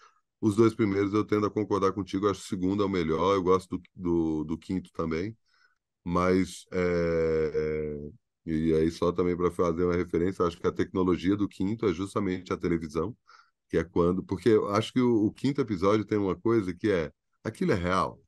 Os 0.42 0.54
dois 0.54 0.74
primeiros 0.74 1.14
eu 1.14 1.24
tendo 1.24 1.46
a 1.46 1.50
concordar 1.50 1.92
contigo. 1.92 2.28
Acho 2.28 2.40
que 2.40 2.46
o 2.46 2.48
segundo 2.50 2.82
é 2.82 2.86
o 2.86 2.88
melhor. 2.88 3.34
Eu 3.34 3.42
gosto 3.42 3.78
do, 3.78 3.82
do, 3.96 4.44
do 4.44 4.58
quinto 4.58 4.92
também. 4.92 5.34
Mas, 6.04 6.66
é, 6.70 7.52
é, 7.54 8.10
e 8.48 8.74
aí 8.74 8.90
só 8.90 9.12
também 9.12 9.36
para 9.36 9.50
fazer 9.50 9.84
uma 9.84 9.94
referência, 9.94 10.44
acho 10.44 10.58
que 10.58 10.66
a 10.66 10.72
tecnologia 10.72 11.36
do 11.36 11.48
quinto 11.48 11.86
é 11.86 11.92
justamente 11.92 12.52
a 12.52 12.56
televisão, 12.56 13.16
que 13.68 13.76
é 13.76 13.84
quando, 13.84 14.22
porque 14.22 14.48
eu 14.48 14.70
acho 14.70 14.92
que 14.92 15.00
o, 15.00 15.26
o 15.26 15.32
quinto 15.32 15.60
episódio 15.60 16.04
tem 16.04 16.16
uma 16.16 16.34
coisa 16.34 16.74
que 16.74 16.90
é, 16.90 17.12
aquilo 17.44 17.72
é 17.72 17.74
real. 17.74 18.18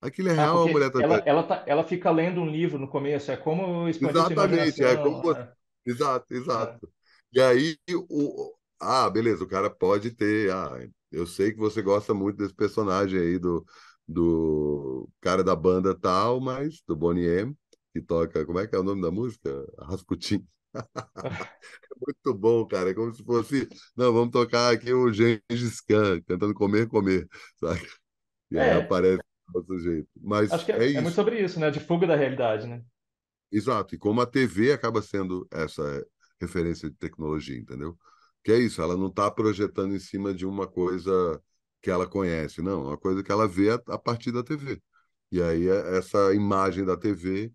Aquilo 0.00 0.30
é 0.30 0.32
ah, 0.32 0.34
real, 0.34 0.62
ah, 0.62 0.68
a 0.68 0.72
mulher 0.72 0.90
tá... 0.90 1.02
Ela, 1.02 1.16
ela, 1.26 1.42
tá, 1.42 1.64
ela 1.66 1.84
fica 1.84 2.10
lendo 2.10 2.40
um 2.40 2.50
livro 2.50 2.78
no 2.78 2.88
começo, 2.88 3.30
é 3.30 3.36
como 3.36 3.88
Exatamente, 3.88 4.82
é 4.82 4.96
como... 4.96 5.32
É. 5.32 5.52
Exato, 5.86 6.34
exato. 6.34 6.86
É. 7.34 7.38
E 7.38 7.40
aí, 7.40 7.76
o... 8.08 8.54
ah, 8.80 9.08
beleza, 9.08 9.44
o 9.44 9.48
cara 9.48 9.70
pode 9.70 10.10
ter, 10.10 10.50
ah, 10.50 10.88
eu 11.12 11.26
sei 11.26 11.52
que 11.52 11.58
você 11.58 11.80
gosta 11.82 12.12
muito 12.12 12.38
desse 12.38 12.54
personagem 12.54 13.20
aí 13.20 13.38
do 13.38 13.64
do 14.10 15.08
cara 15.20 15.44
da 15.44 15.54
banda 15.54 15.94
tal, 15.94 16.40
mas 16.40 16.82
do 16.86 16.96
Bonnie 16.96 17.24
M, 17.24 17.56
que 17.92 18.00
toca, 18.00 18.44
como 18.46 18.58
é 18.58 18.66
que 18.66 18.74
é 18.74 18.78
o 18.78 18.82
nome 18.82 19.02
da 19.02 19.10
música? 19.10 19.50
Rasputin. 19.78 20.46
é 20.74 20.80
muito 22.06 22.34
bom, 22.34 22.66
cara. 22.66 22.90
É 22.90 22.94
como 22.94 23.12
se 23.12 23.22
fosse, 23.24 23.68
não, 23.96 24.12
vamos 24.12 24.30
tocar 24.30 24.72
aqui 24.72 24.92
o 24.92 25.12
Gengis 25.12 25.80
Khan 25.80 26.20
cantando 26.22 26.54
Comer, 26.54 26.88
Comer, 26.88 27.28
sabe? 27.56 27.86
E 28.50 28.58
aí 28.58 28.70
é. 28.70 28.82
aparece 28.82 29.22
outro 29.54 29.78
jeito. 29.78 30.08
Mas 30.20 30.52
Acho 30.52 30.64
que 30.64 30.72
é, 30.72 30.92
é, 30.92 30.94
é 30.94 31.00
muito 31.00 31.14
sobre 31.14 31.40
isso, 31.40 31.58
né? 31.58 31.70
De 31.70 31.80
fuga 31.80 32.06
da 32.06 32.16
realidade, 32.16 32.66
né? 32.66 32.82
Exato. 33.50 33.94
E 33.94 33.98
como 33.98 34.20
a 34.20 34.26
TV 34.26 34.72
acaba 34.72 35.02
sendo 35.02 35.46
essa 35.50 36.06
referência 36.40 36.88
de 36.88 36.96
tecnologia, 36.96 37.58
entendeu? 37.58 37.98
Que 38.42 38.52
é 38.52 38.58
isso, 38.58 38.80
ela 38.80 38.96
não 38.96 39.08
está 39.08 39.30
projetando 39.30 39.94
em 39.94 39.98
cima 39.98 40.32
de 40.32 40.46
uma 40.46 40.66
coisa 40.66 41.42
que 41.82 41.90
ela 41.90 42.06
conhece, 42.06 42.62
não, 42.62 42.82
é 42.82 42.88
uma 42.88 42.98
coisa 42.98 43.22
que 43.22 43.32
ela 43.32 43.48
vê 43.48 43.70
a, 43.70 43.74
a 43.88 43.98
partir 43.98 44.32
da 44.32 44.42
TV. 44.42 44.80
E 45.30 45.42
aí 45.42 45.68
é, 45.68 45.98
essa 45.98 46.34
imagem 46.34 46.84
da 46.84 46.96
TV 46.96 47.52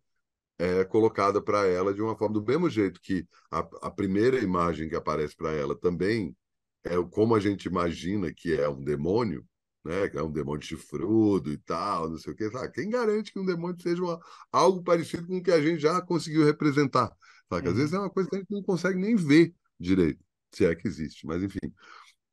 é 0.57 0.83
colocada 0.85 1.41
para 1.41 1.65
ela 1.67 1.93
de 1.93 2.01
uma 2.01 2.17
forma 2.17 2.39
do 2.39 2.45
mesmo 2.45 2.69
jeito 2.69 2.99
que 3.01 3.27
a, 3.51 3.59
a 3.83 3.91
primeira 3.91 4.39
imagem 4.39 4.87
que 4.89 4.95
aparece 4.95 5.35
para 5.35 5.51
ela 5.51 5.77
também 5.77 6.35
é 6.83 6.95
como 7.11 7.35
a 7.35 7.39
gente 7.39 7.65
imagina 7.65 8.31
que 8.33 8.53
é 8.53 8.69
um 8.69 8.83
demônio, 8.83 9.45
né? 9.83 10.07
Que 10.09 10.17
é 10.17 10.23
um 10.23 10.31
demônio 10.31 10.65
chifrudo 10.65 11.51
e 11.51 11.57
tal, 11.57 12.09
não 12.09 12.17
sei 12.17 12.33
o 12.33 12.35
que. 12.35 12.49
Sabe? 12.49 12.71
Quem 12.71 12.89
garante 12.89 13.33
que 13.33 13.39
um 13.39 13.45
demônio 13.45 13.81
seja 13.81 14.01
uma, 14.03 14.19
algo 14.51 14.83
parecido 14.83 15.27
com 15.27 15.37
o 15.37 15.43
que 15.43 15.51
a 15.51 15.61
gente 15.61 15.81
já 15.81 16.01
conseguiu 16.01 16.45
representar 16.45 17.11
Saca? 17.49 17.69
Às 17.69 17.75
vezes 17.75 17.93
é 17.93 17.99
uma 17.99 18.09
coisa 18.09 18.29
que 18.29 18.35
a 18.35 18.39
gente 18.39 18.51
não 18.51 18.63
consegue 18.63 18.99
nem 18.99 19.15
ver 19.15 19.53
direito, 19.79 20.23
se 20.51 20.65
é 20.65 20.75
que 20.75 20.87
existe, 20.87 21.25
mas 21.25 21.43
enfim. 21.43 21.59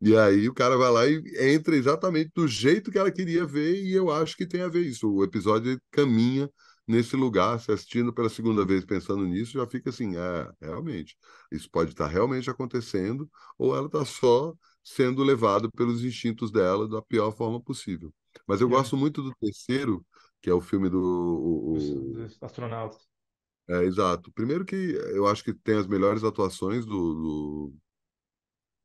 E 0.01 0.17
aí 0.17 0.49
o 0.49 0.55
cara 0.55 0.77
vai 0.77 0.91
lá 0.91 1.07
e 1.07 1.23
entra 1.55 1.77
exatamente 1.77 2.33
do 2.35 2.49
jeito 2.49 2.91
que 2.91 2.99
ela 2.99 3.11
queria 3.13 3.47
ver, 3.47 3.77
e 3.83 3.93
eu 3.93 4.11
acho 4.11 4.37
que 4.37 4.47
tem 4.47 4.63
a 4.63 4.69
ver 4.69 4.83
isso. 4.85 5.11
O 5.11 5.25
episódio 5.25 5.81
caminha 5.91 6.51
nesse 6.87 7.17
lugar, 7.17 7.59
se 7.61 7.71
assistindo 7.71 8.13
pela 8.13 8.29
segunda 8.29 8.65
vez 8.65 8.85
pensando 8.85 9.25
nisso, 9.25 9.53
já 9.53 9.67
fica 9.67 9.91
assim, 9.91 10.17
é, 10.17 10.53
realmente, 10.61 11.17
isso 11.51 11.71
pode 11.71 11.91
estar 11.91 12.07
realmente 12.07 12.51
acontecendo, 12.51 13.31
ou 13.59 13.77
ela 13.77 13.87
está 13.87 14.05
só 14.05 14.55
sendo 14.83 15.23
levada 15.23 15.71
pelos 15.71 16.05
instintos 16.05 16.51
dela 16.51 16.89
da 16.89 17.01
pior 17.01 17.31
forma 17.31 17.61
possível. 17.61 18.13
Mas 18.47 18.61
eu 18.61 18.67
é. 18.69 18.71
gosto 18.71 18.97
muito 18.97 19.23
do 19.23 19.33
terceiro, 19.41 20.05
que 20.41 20.51
é 20.51 20.55
o 20.55 20.61
filme 20.61 20.89
do... 20.89 21.01
O, 21.01 21.73
o... 21.73 22.25
Os 22.25 22.43
astronautas. 22.43 23.07
É, 23.69 23.85
exato. 23.85 24.33
Primeiro 24.33 24.65
que 24.65 24.75
eu 24.75 25.27
acho 25.27 25.45
que 25.45 25.55
tem 25.55 25.77
as 25.77 25.87
melhores 25.87 26.25
atuações 26.25 26.85
do, 26.85 27.73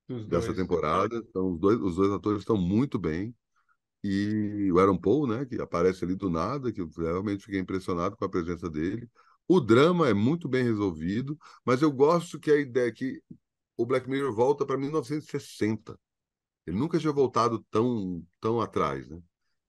do 0.07 0.25
dessa 0.27 0.53
temporada. 0.53 1.17
Então, 1.17 1.53
os 1.53 1.59
dois, 1.59 1.79
os 1.81 1.95
dois 1.95 2.11
atores 2.11 2.39
estão 2.39 2.57
muito 2.57 2.99
bem. 2.99 3.35
E 4.09 4.71
o 4.71 4.79
Aaron 4.79 4.97
Paul, 4.97 5.27
né, 5.27 5.45
que 5.45 5.59
aparece 5.61 6.05
ali 6.05 6.15
do 6.15 6.29
nada, 6.29 6.71
que 6.71 6.79
eu 6.79 6.89
realmente 6.97 7.43
fiquei 7.43 7.59
impressionado 7.59 8.15
com 8.15 8.23
a 8.23 8.29
presença 8.29 8.69
dele. 8.69 9.09
O 9.45 9.59
drama 9.59 10.07
é 10.07 10.13
muito 10.13 10.47
bem 10.47 10.63
resolvido, 10.63 11.37
mas 11.65 11.81
eu 11.81 11.91
gosto 11.91 12.39
que 12.39 12.49
a 12.49 12.57
ideia 12.57 12.87
é 12.87 12.91
que 12.91 13.21
o 13.75 13.85
Black 13.85 14.09
Mirror 14.09 14.33
volta 14.33 14.65
para 14.65 14.77
1960. 14.77 15.99
Ele 16.65 16.77
nunca 16.77 16.97
tinha 16.97 17.11
voltado 17.11 17.65
tão, 17.69 18.25
tão 18.39 18.61
atrás, 18.61 19.09
né? 19.09 19.21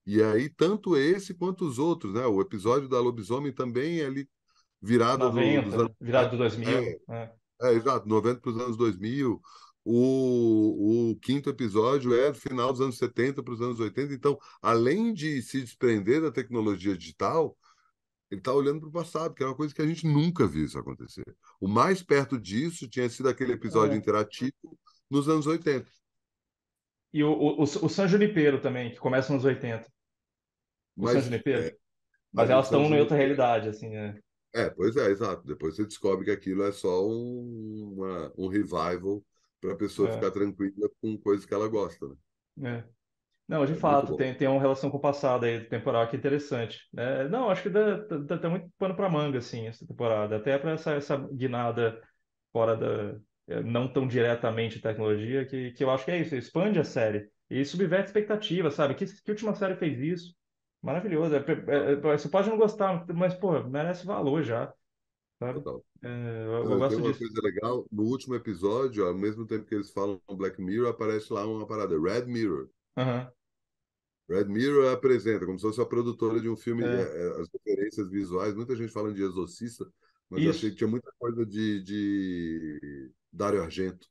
E 0.06 0.22
aí, 0.22 0.48
tanto 0.48 0.96
esse 0.96 1.34
quanto 1.34 1.66
os 1.66 1.78
outros, 1.78 2.14
né? 2.14 2.24
O 2.24 2.40
episódio 2.40 2.88
da 2.88 3.00
Lobisomem 3.00 3.52
também 3.52 4.00
é 4.00 4.06
ali 4.06 4.28
virado 4.80 5.24
90, 5.24 5.62
do, 5.62 5.70
dos 5.70 5.80
anos... 5.80 5.92
virado 6.00 6.30
do 6.30 6.38
2000. 6.38 6.68
É, 6.68 6.98
é. 7.08 7.34
é 7.62 7.72
exato, 7.72 8.08
90 8.08 8.40
para 8.40 8.50
os 8.50 8.60
anos 8.60 8.76
2000. 8.76 9.40
O, 9.90 11.12
o 11.12 11.16
quinto 11.16 11.48
episódio 11.48 12.14
é 12.14 12.34
final 12.34 12.70
dos 12.70 12.82
anos 12.82 12.98
70 12.98 13.42
para 13.42 13.54
os 13.54 13.62
anos 13.62 13.80
80. 13.80 14.12
Então, 14.12 14.38
além 14.60 15.14
de 15.14 15.40
se 15.40 15.62
desprender 15.62 16.20
da 16.20 16.30
tecnologia 16.30 16.94
digital, 16.94 17.56
ele 18.30 18.38
está 18.38 18.52
olhando 18.52 18.80
para 18.80 18.90
o 18.90 18.92
passado, 18.92 19.34
que 19.34 19.42
é 19.42 19.46
uma 19.46 19.54
coisa 19.54 19.74
que 19.74 19.80
a 19.80 19.86
gente 19.86 20.06
nunca 20.06 20.46
viu 20.46 20.66
isso 20.66 20.78
acontecer. 20.78 21.24
O 21.58 21.66
mais 21.66 22.02
perto 22.02 22.38
disso 22.38 22.86
tinha 22.86 23.08
sido 23.08 23.30
aquele 23.30 23.54
episódio 23.54 23.94
é. 23.94 23.96
interativo 23.96 24.52
nos 25.10 25.26
anos 25.26 25.46
80. 25.46 25.90
E 27.14 27.24
o, 27.24 27.32
o, 27.32 27.62
o 27.62 27.88
San 27.88 28.06
Junipero 28.06 28.60
também, 28.60 28.90
que 28.90 28.98
começa 28.98 29.32
nos 29.32 29.46
80. 29.46 29.90
O 30.98 31.04
Mas, 31.04 31.14
San 31.14 31.22
Junipero. 31.22 31.62
É, 31.62 31.70
mas, 31.70 31.78
mas 32.32 32.50
elas 32.50 32.66
estão 32.66 32.84
em 32.84 33.00
outra 33.00 33.16
realidade, 33.16 33.70
assim, 33.70 33.88
né? 33.88 34.20
É, 34.54 34.68
pois 34.68 34.94
é, 34.96 35.10
exato. 35.10 35.46
Depois 35.46 35.76
você 35.76 35.84
descobre 35.84 36.26
que 36.26 36.30
aquilo 36.30 36.62
é 36.64 36.72
só 36.72 37.08
um, 37.08 37.94
uma, 37.96 38.32
um 38.36 38.48
revival 38.48 39.24
para 39.60 39.72
a 39.72 39.76
pessoa 39.76 40.08
é. 40.08 40.12
ficar 40.12 40.30
tranquila 40.30 40.88
com 41.00 41.16
coisas 41.18 41.44
que 41.44 41.54
ela 41.54 41.68
gosta, 41.68 42.06
né? 42.56 42.84
É. 42.84 42.98
Não, 43.48 43.64
de 43.64 43.72
é 43.72 43.76
fato, 43.76 44.14
tem, 44.14 44.34
tem 44.34 44.46
uma 44.46 44.60
relação 44.60 44.90
com 44.90 44.98
o 44.98 45.00
passado 45.00 45.46
aí, 45.46 45.64
temporal, 45.64 46.06
que 46.06 46.16
é 46.16 46.18
interessante. 46.18 46.80
É, 46.94 47.26
não, 47.28 47.48
acho 47.48 47.62
que 47.62 47.70
dá, 47.70 47.96
dá, 47.96 48.36
dá 48.36 48.50
muito 48.50 48.70
pano 48.78 48.94
para 48.94 49.08
manga, 49.08 49.38
assim, 49.38 49.66
essa 49.66 49.86
temporada. 49.86 50.36
Até 50.36 50.58
para 50.58 50.72
essa, 50.72 50.92
essa 50.92 51.16
guinada 51.16 51.98
fora 52.52 52.76
da... 52.76 53.18
É, 53.50 53.62
não 53.62 53.90
tão 53.90 54.06
diretamente 54.06 54.82
tecnologia, 54.82 55.46
que, 55.46 55.70
que 55.70 55.82
eu 55.82 55.90
acho 55.90 56.04
que 56.04 56.10
é 56.10 56.18
isso, 56.18 56.36
expande 56.36 56.78
a 56.78 56.84
série. 56.84 57.30
E 57.48 57.64
subverte 57.64 58.08
expectativa, 58.08 58.70
sabe? 58.70 58.94
Que, 58.94 59.06
que 59.06 59.30
última 59.30 59.54
série 59.54 59.74
fez 59.76 59.98
isso? 59.98 60.34
Maravilhoso. 60.82 61.34
É, 61.34 61.38
é, 61.38 61.92
é, 61.92 61.96
você 61.96 62.28
pode 62.28 62.50
não 62.50 62.58
gostar, 62.58 63.06
mas, 63.14 63.34
pô, 63.34 63.58
merece 63.64 64.04
valor 64.04 64.42
já. 64.42 64.70
Sabe? 65.38 65.62
Total. 65.62 65.84
É, 66.02 66.08
eu, 66.08 66.70
eu 66.70 66.78
gosto 66.78 66.88
tem 66.88 66.98
uma 66.98 67.12
disso. 67.12 67.18
coisa 67.18 67.40
legal, 67.42 67.86
no 67.90 68.04
último 68.04 68.34
episódio, 68.34 69.06
ao 69.06 69.14
mesmo 69.14 69.46
tempo 69.46 69.64
que 69.66 69.74
eles 69.74 69.90
falam 69.90 70.20
Black 70.30 70.60
Mirror, 70.60 70.88
aparece 70.88 71.32
lá 71.32 71.46
uma 71.46 71.66
parada, 71.66 71.98
Red 72.00 72.26
Mirror. 72.26 72.68
Uhum. 72.96 73.32
Red 74.28 74.44
Mirror 74.44 74.92
apresenta, 74.92 75.46
como 75.46 75.58
se 75.58 75.62
fosse 75.66 75.80
a 75.80 75.86
produtora 75.86 76.40
de 76.40 76.48
um 76.48 76.56
filme, 76.56 76.84
é. 76.84 76.86
É, 76.86 77.40
as 77.40 77.48
referências 77.52 78.10
visuais, 78.10 78.54
muita 78.54 78.76
gente 78.76 78.92
falando 78.92 79.14
de 79.14 79.22
Exorcista, 79.22 79.90
mas 80.28 80.42
eu 80.42 80.50
achei 80.50 80.70
que 80.70 80.76
tinha 80.76 80.88
muita 80.88 81.10
coisa 81.18 81.46
de, 81.46 81.82
de 81.82 83.12
Dario 83.32 83.62
Argento. 83.62 84.06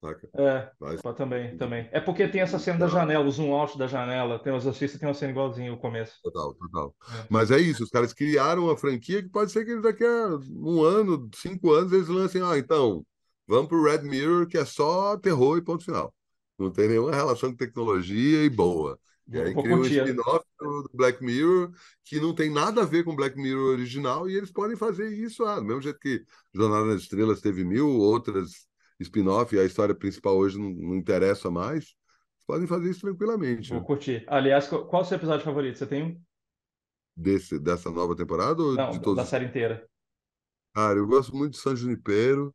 Saca? 0.00 0.28
É, 0.36 0.70
mas... 0.78 1.00
também, 1.16 1.56
também. 1.56 1.88
É 1.90 2.00
porque 2.00 2.28
tem 2.28 2.40
essa 2.40 2.58
cena 2.58 2.78
da 2.78 2.86
janela, 2.86 3.24
o 3.24 3.30
zoom 3.30 3.52
out 3.52 3.76
da 3.76 3.88
janela, 3.88 4.38
tem 4.38 4.52
os 4.52 4.66
assistas 4.66 4.98
tem 4.98 5.08
uma 5.08 5.14
cena 5.14 5.32
igualzinha 5.32 5.70
no 5.70 5.78
começo. 5.78 6.20
Total, 6.22 6.54
total. 6.54 6.94
É. 7.08 7.26
Mas 7.28 7.50
é 7.50 7.58
isso, 7.58 7.82
os 7.82 7.90
caras 7.90 8.12
criaram 8.12 8.64
uma 8.64 8.76
franquia 8.76 9.22
que 9.22 9.28
pode 9.28 9.50
ser 9.50 9.64
que 9.64 9.80
daqui 9.80 10.04
a 10.04 10.38
um 10.50 10.82
ano, 10.82 11.28
cinco 11.34 11.72
anos, 11.72 11.92
eles 11.92 12.08
lancem, 12.08 12.42
ah, 12.42 12.56
então, 12.56 13.04
vamos 13.46 13.68
pro 13.68 13.82
Red 13.82 14.02
Mirror, 14.02 14.46
que 14.46 14.56
é 14.56 14.64
só 14.64 15.16
terror 15.16 15.58
e 15.58 15.62
ponto 15.62 15.84
final. 15.84 16.14
Não 16.56 16.70
tem 16.70 16.88
nenhuma 16.88 17.14
relação 17.14 17.50
com 17.50 17.56
tecnologia 17.56 18.44
e 18.44 18.50
boa. 18.50 18.98
E 19.30 19.38
aí 19.38 19.52
cria 19.52 19.76
um 19.76 19.82
spin-off 19.82 20.44
do 20.58 20.90
Black 20.94 21.22
Mirror 21.22 21.70
que 22.04 22.18
não 22.18 22.34
tem 22.34 22.50
nada 22.50 22.82
a 22.82 22.86
ver 22.86 23.04
com 23.04 23.12
o 23.12 23.16
Black 23.16 23.36
Mirror 23.36 23.72
original 23.72 24.28
e 24.28 24.34
eles 24.34 24.50
podem 24.50 24.76
fazer 24.76 25.12
isso, 25.12 25.44
ah, 25.44 25.56
do 25.56 25.66
mesmo 25.66 25.82
jeito 25.82 25.98
que 25.98 26.24
Jornada 26.54 26.86
nas 26.86 27.02
Estrelas 27.02 27.40
teve 27.40 27.62
mil 27.62 27.88
outras 27.88 28.67
spin-off 29.00 29.58
a 29.58 29.64
história 29.64 29.94
principal 29.94 30.36
hoje 30.36 30.58
não, 30.58 30.70
não 30.70 30.94
interessa 30.94 31.50
mais, 31.50 31.94
podem 32.46 32.66
fazer 32.66 32.90
isso 32.90 33.02
tranquilamente. 33.02 33.70
Vou 33.70 33.80
né? 33.80 33.86
curtir. 33.86 34.24
Aliás, 34.26 34.66
qual, 34.66 34.88
é 34.90 34.96
o 34.96 35.04
seu 35.04 35.16
episódio 35.16 35.44
favorito? 35.44 35.76
Você 35.76 35.86
tem 35.86 36.02
um? 36.02 36.20
Desse, 37.14 37.58
dessa 37.58 37.90
nova 37.90 38.16
temporada 38.16 38.62
ou 38.62 38.74
não, 38.74 38.90
de 38.90 39.00
todos? 39.00 39.16
da 39.16 39.28
série 39.28 39.44
inteira. 39.44 39.86
Cara, 40.74 40.98
eu 40.98 41.06
gosto 41.06 41.36
muito 41.36 41.52
de 41.52 41.58
San 41.58 41.76
Junipero. 41.76 42.54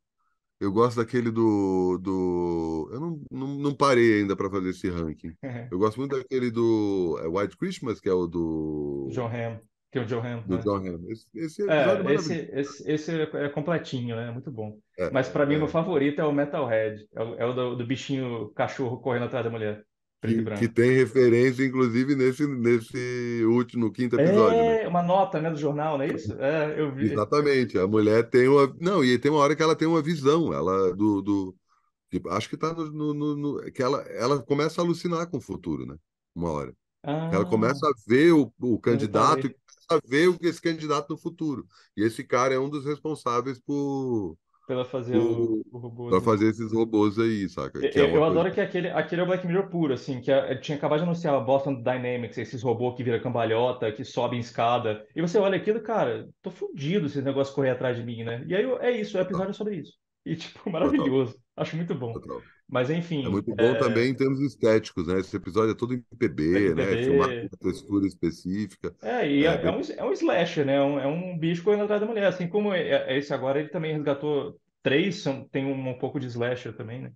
Eu 0.59 0.71
gosto 0.71 0.97
daquele 0.97 1.29
do. 1.29 1.97
do... 2.01 2.89
Eu 2.93 2.99
não, 2.99 3.21
não, 3.29 3.47
não 3.55 3.75
parei 3.75 4.21
ainda 4.21 4.35
para 4.35 4.49
fazer 4.49 4.69
esse 4.69 4.89
ranking. 4.89 5.35
eu 5.69 5.77
gosto 5.77 5.97
muito 5.99 6.15
daquele 6.15 6.49
do 6.49 7.19
é 7.21 7.27
White 7.27 7.57
Christmas, 7.57 7.99
que 7.99 8.07
é 8.07 8.13
o 8.13 8.25
do. 8.25 9.09
John 9.11 9.27
Hamm. 9.27 9.59
Tem 9.93 10.01
o 10.01 10.05
John 10.07 10.25
Hamm. 10.25 10.41
Do 10.47 10.55
né? 10.55 10.61
John 10.63 10.77
Hamm. 10.77 11.11
Esse, 11.11 11.27
esse, 11.35 11.69
é, 11.69 12.13
esse, 12.13 12.49
esse, 12.51 12.91
esse, 12.91 13.11
é 13.11 13.47
completinho, 13.49 14.15
né? 14.15 14.31
Muito 14.31 14.49
bom. 14.49 14.79
É, 14.97 15.11
Mas 15.11 15.29
para 15.29 15.45
mim, 15.45 15.53
é. 15.53 15.57
meu 15.59 15.67
favorito 15.67 16.19
é 16.19 16.25
o 16.25 16.33
Metalhead. 16.33 17.07
É 17.13 17.21
o, 17.21 17.35
é 17.35 17.45
o 17.45 17.53
do, 17.53 17.75
do, 17.75 17.85
bichinho 17.85 18.51
cachorro 18.55 18.97
correndo 18.97 19.25
atrás 19.25 19.45
da 19.45 19.51
mulher. 19.51 19.85
Que, 20.19 20.43
que, 20.55 20.67
tem 20.67 20.93
referência, 20.93 21.63
inclusive, 21.63 22.15
nesse, 22.15 22.47
nesse 22.47 23.43
último, 23.45 23.91
quinto 23.91 24.19
episódio. 24.19 24.57
É, 24.57 24.83
né? 24.83 24.87
uma 24.87 25.03
nota 25.03 25.39
né, 25.39 25.51
do 25.51 25.57
jornal, 25.57 25.97
não 25.97 26.05
é 26.05 26.07
isso? 26.07 26.33
É, 26.41 26.79
eu 26.79 26.91
vi. 26.95 27.11
Exatamente. 27.11 27.77
A 27.77 27.85
mulher 27.85 28.27
tem 28.29 28.47
uma. 28.47 28.73
Não, 28.81 29.03
e 29.03 29.19
tem 29.19 29.29
uma 29.29 29.41
hora 29.41 29.55
que 29.55 29.61
ela 29.61 29.75
tem 29.75 29.87
uma 29.87 30.01
visão. 30.01 30.51
Ela 30.51 30.95
do. 30.95 31.21
do 31.21 31.55
acho 32.31 32.49
que 32.49 32.57
tá 32.57 32.73
no, 32.73 33.13
no, 33.13 33.35
no, 33.35 33.71
que 33.71 33.83
ela, 33.83 34.01
ela 34.09 34.41
começa 34.41 34.81
a 34.81 34.83
alucinar 34.83 35.29
com 35.29 35.37
o 35.37 35.41
futuro, 35.41 35.85
né? 35.85 35.97
Uma 36.33 36.49
hora. 36.51 36.73
Ah, 37.03 37.29
ela 37.33 37.45
começa 37.45 37.85
a 37.85 37.93
ver 38.07 38.31
o, 38.31 38.51
o 38.61 38.79
candidato 38.79 39.45
e 39.45 39.55
a 39.89 39.99
ver 40.05 40.29
o, 40.29 40.37
esse 40.41 40.61
candidato 40.61 41.09
no 41.11 41.17
futuro. 41.17 41.67
E 41.97 42.03
esse 42.03 42.23
cara 42.23 42.53
é 42.53 42.59
um 42.59 42.69
dos 42.69 42.85
responsáveis 42.85 43.59
por 43.59 44.37
Pela 44.65 44.85
fazer 44.85 45.17
o, 45.17 45.61
o 45.71 45.77
robô. 45.77 46.09
Pra 46.09 46.21
fazer 46.21 46.49
esses 46.49 46.71
robôs 46.71 47.19
aí, 47.19 47.49
saca? 47.49 47.79
Eu, 47.93 48.05
é 48.05 48.15
eu 48.15 48.23
adoro 48.23 48.51
que 48.51 48.61
aquele, 48.61 48.89
aquele 48.89 49.21
é 49.21 49.23
o 49.23 49.27
Black 49.27 49.45
Mirror 49.45 49.69
puro, 49.69 49.93
assim, 49.93 50.21
que 50.21 50.31
é, 50.31 50.55
tinha 50.55 50.77
acabado 50.77 50.99
de 50.99 51.03
anunciar 51.03 51.35
a 51.35 51.39
Boston 51.39 51.75
Dynamics, 51.75 52.37
esses 52.37 52.61
robôs 52.63 52.95
que 52.95 53.03
vira 53.03 53.19
cambalhota, 53.21 53.91
que 53.91 54.05
sobem 54.05 54.39
escada. 54.39 55.05
E 55.15 55.21
você 55.21 55.37
olha 55.37 55.57
aquilo, 55.57 55.81
cara, 55.81 56.29
tô 56.41 56.49
fudido 56.49 57.09
se 57.09 57.17
esse 57.19 57.25
negócio 57.25 57.53
correr 57.53 57.71
atrás 57.71 57.97
de 57.97 58.03
mim, 58.03 58.23
né? 58.23 58.43
E 58.47 58.55
aí 58.55 58.63
é 58.79 58.91
isso, 58.91 59.17
o 59.17 59.21
episódio 59.21 59.51
é 59.51 59.53
sobre 59.53 59.75
isso. 59.77 60.02
E, 60.25 60.37
tipo, 60.37 60.69
maravilhoso. 60.69 61.37
Acho 61.55 61.75
muito 61.75 61.93
bom. 61.93 62.13
Total. 62.13 62.41
Mas 62.67 62.89
enfim. 62.89 63.25
É 63.25 63.29
muito 63.29 63.53
bom 63.53 63.63
é... 63.63 63.75
também 63.75 64.09
em 64.09 64.15
termos 64.15 64.39
estéticos, 64.39 65.07
né? 65.07 65.19
Esse 65.19 65.35
episódio 65.35 65.71
é 65.71 65.75
todo 65.75 65.93
em 65.93 66.01
PB, 66.17 66.71
é 66.71 66.73
né? 66.73 67.03
Filmar 67.03 67.27
com 67.27 67.35
uma 67.35 67.71
textura 67.71 68.07
específica. 68.07 68.95
É, 69.01 69.29
e 69.29 69.45
é, 69.45 69.49
é, 69.49 69.65
é, 69.65 69.71
um, 69.71 69.81
é 69.97 70.03
um 70.03 70.11
slasher, 70.13 70.65
né? 70.65 70.75
É 70.75 70.81
um, 70.81 70.99
é 70.99 71.07
um 71.07 71.37
bicho 71.37 71.63
correndo 71.63 71.83
atrás 71.83 72.01
da 72.01 72.07
mulher. 72.07 72.25
Assim 72.25 72.47
como 72.47 72.73
esse 72.73 73.33
agora, 73.33 73.59
ele 73.59 73.69
também 73.69 73.93
resgatou 73.93 74.57
três, 74.81 75.21
são, 75.21 75.47
tem 75.49 75.65
um, 75.65 75.89
um 75.89 75.97
pouco 75.97 76.19
de 76.19 76.27
slasher 76.27 76.75
também, 76.75 77.01
né? 77.01 77.11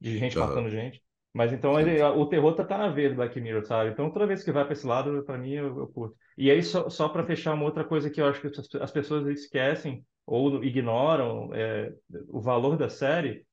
De 0.00 0.18
gente 0.18 0.38
uhum. 0.38 0.46
matando 0.46 0.68
gente. 0.68 1.02
Mas 1.34 1.52
então 1.52 1.80
ele, 1.80 2.00
o 2.02 2.26
terror 2.26 2.54
tá, 2.54 2.62
tá 2.62 2.76
na 2.76 2.88
veia 2.88 3.08
do 3.08 3.16
Black 3.16 3.40
Mirror, 3.40 3.64
sabe? 3.64 3.90
Então 3.90 4.10
toda 4.10 4.26
vez 4.26 4.44
que 4.44 4.52
vai 4.52 4.64
para 4.64 4.74
esse 4.74 4.86
lado, 4.86 5.24
para 5.24 5.38
mim, 5.38 5.52
eu, 5.52 5.78
eu, 5.78 5.86
curto. 5.88 6.14
E 6.36 6.50
aí, 6.50 6.62
só, 6.62 6.90
só 6.90 7.08
para 7.08 7.24
fechar, 7.24 7.54
uma 7.54 7.64
outra 7.64 7.84
coisa 7.84 8.10
que 8.10 8.20
eu 8.20 8.26
acho 8.26 8.40
que 8.40 8.78
as 8.78 8.90
pessoas 8.90 9.26
esquecem 9.26 10.04
ou 10.26 10.62
ignoram 10.62 11.50
é, 11.52 11.92
o 12.28 12.40
valor 12.40 12.76
da 12.76 12.88
série 12.88 13.44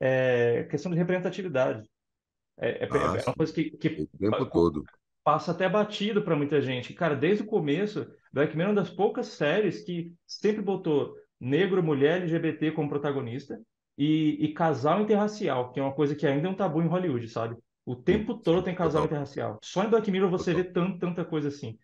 é 0.00 0.66
questão 0.70 0.90
de 0.90 0.98
representatividade. 0.98 1.88
É, 2.58 2.84
é, 2.84 2.88
ah, 2.90 3.16
é 3.16 3.24
uma 3.28 3.34
coisa 3.34 3.52
que, 3.52 3.70
que 3.70 4.08
o 4.12 4.18
tempo 4.18 4.46
todo. 4.46 4.84
passa 5.22 5.52
até 5.52 5.68
batido 5.68 6.22
para 6.22 6.36
muita 6.36 6.60
gente. 6.60 6.92
Cara, 6.92 7.14
desde 7.14 7.44
o 7.44 7.46
começo, 7.46 8.06
Black 8.32 8.56
Mirror 8.56 8.70
é 8.70 8.72
uma 8.74 8.82
das 8.82 8.90
poucas 8.90 9.26
séries 9.28 9.82
que 9.82 10.12
sempre 10.26 10.60
botou 10.62 11.14
negro, 11.40 11.82
mulher, 11.82 12.22
LGBT 12.22 12.72
como 12.72 12.88
protagonista 12.88 13.60
e, 13.96 14.36
e 14.44 14.52
casal 14.52 15.00
interracial, 15.02 15.72
que 15.72 15.78
é 15.78 15.82
uma 15.82 15.94
coisa 15.94 16.14
que 16.14 16.26
ainda 16.26 16.48
é 16.48 16.50
um 16.50 16.54
tabu 16.54 16.82
em 16.82 16.86
Hollywood, 16.86 17.28
sabe? 17.28 17.56
O 17.86 17.96
tempo 17.96 18.34
todo 18.34 18.62
tem 18.62 18.74
casal 18.74 19.04
interracial. 19.04 19.58
Só 19.62 19.84
em 19.84 19.88
Black 19.88 20.10
Mirror 20.10 20.30
você 20.30 20.52
vê 20.52 20.64
tanto, 20.64 20.98
tanta 20.98 21.24
coisa 21.24 21.48
assim. 21.48 21.78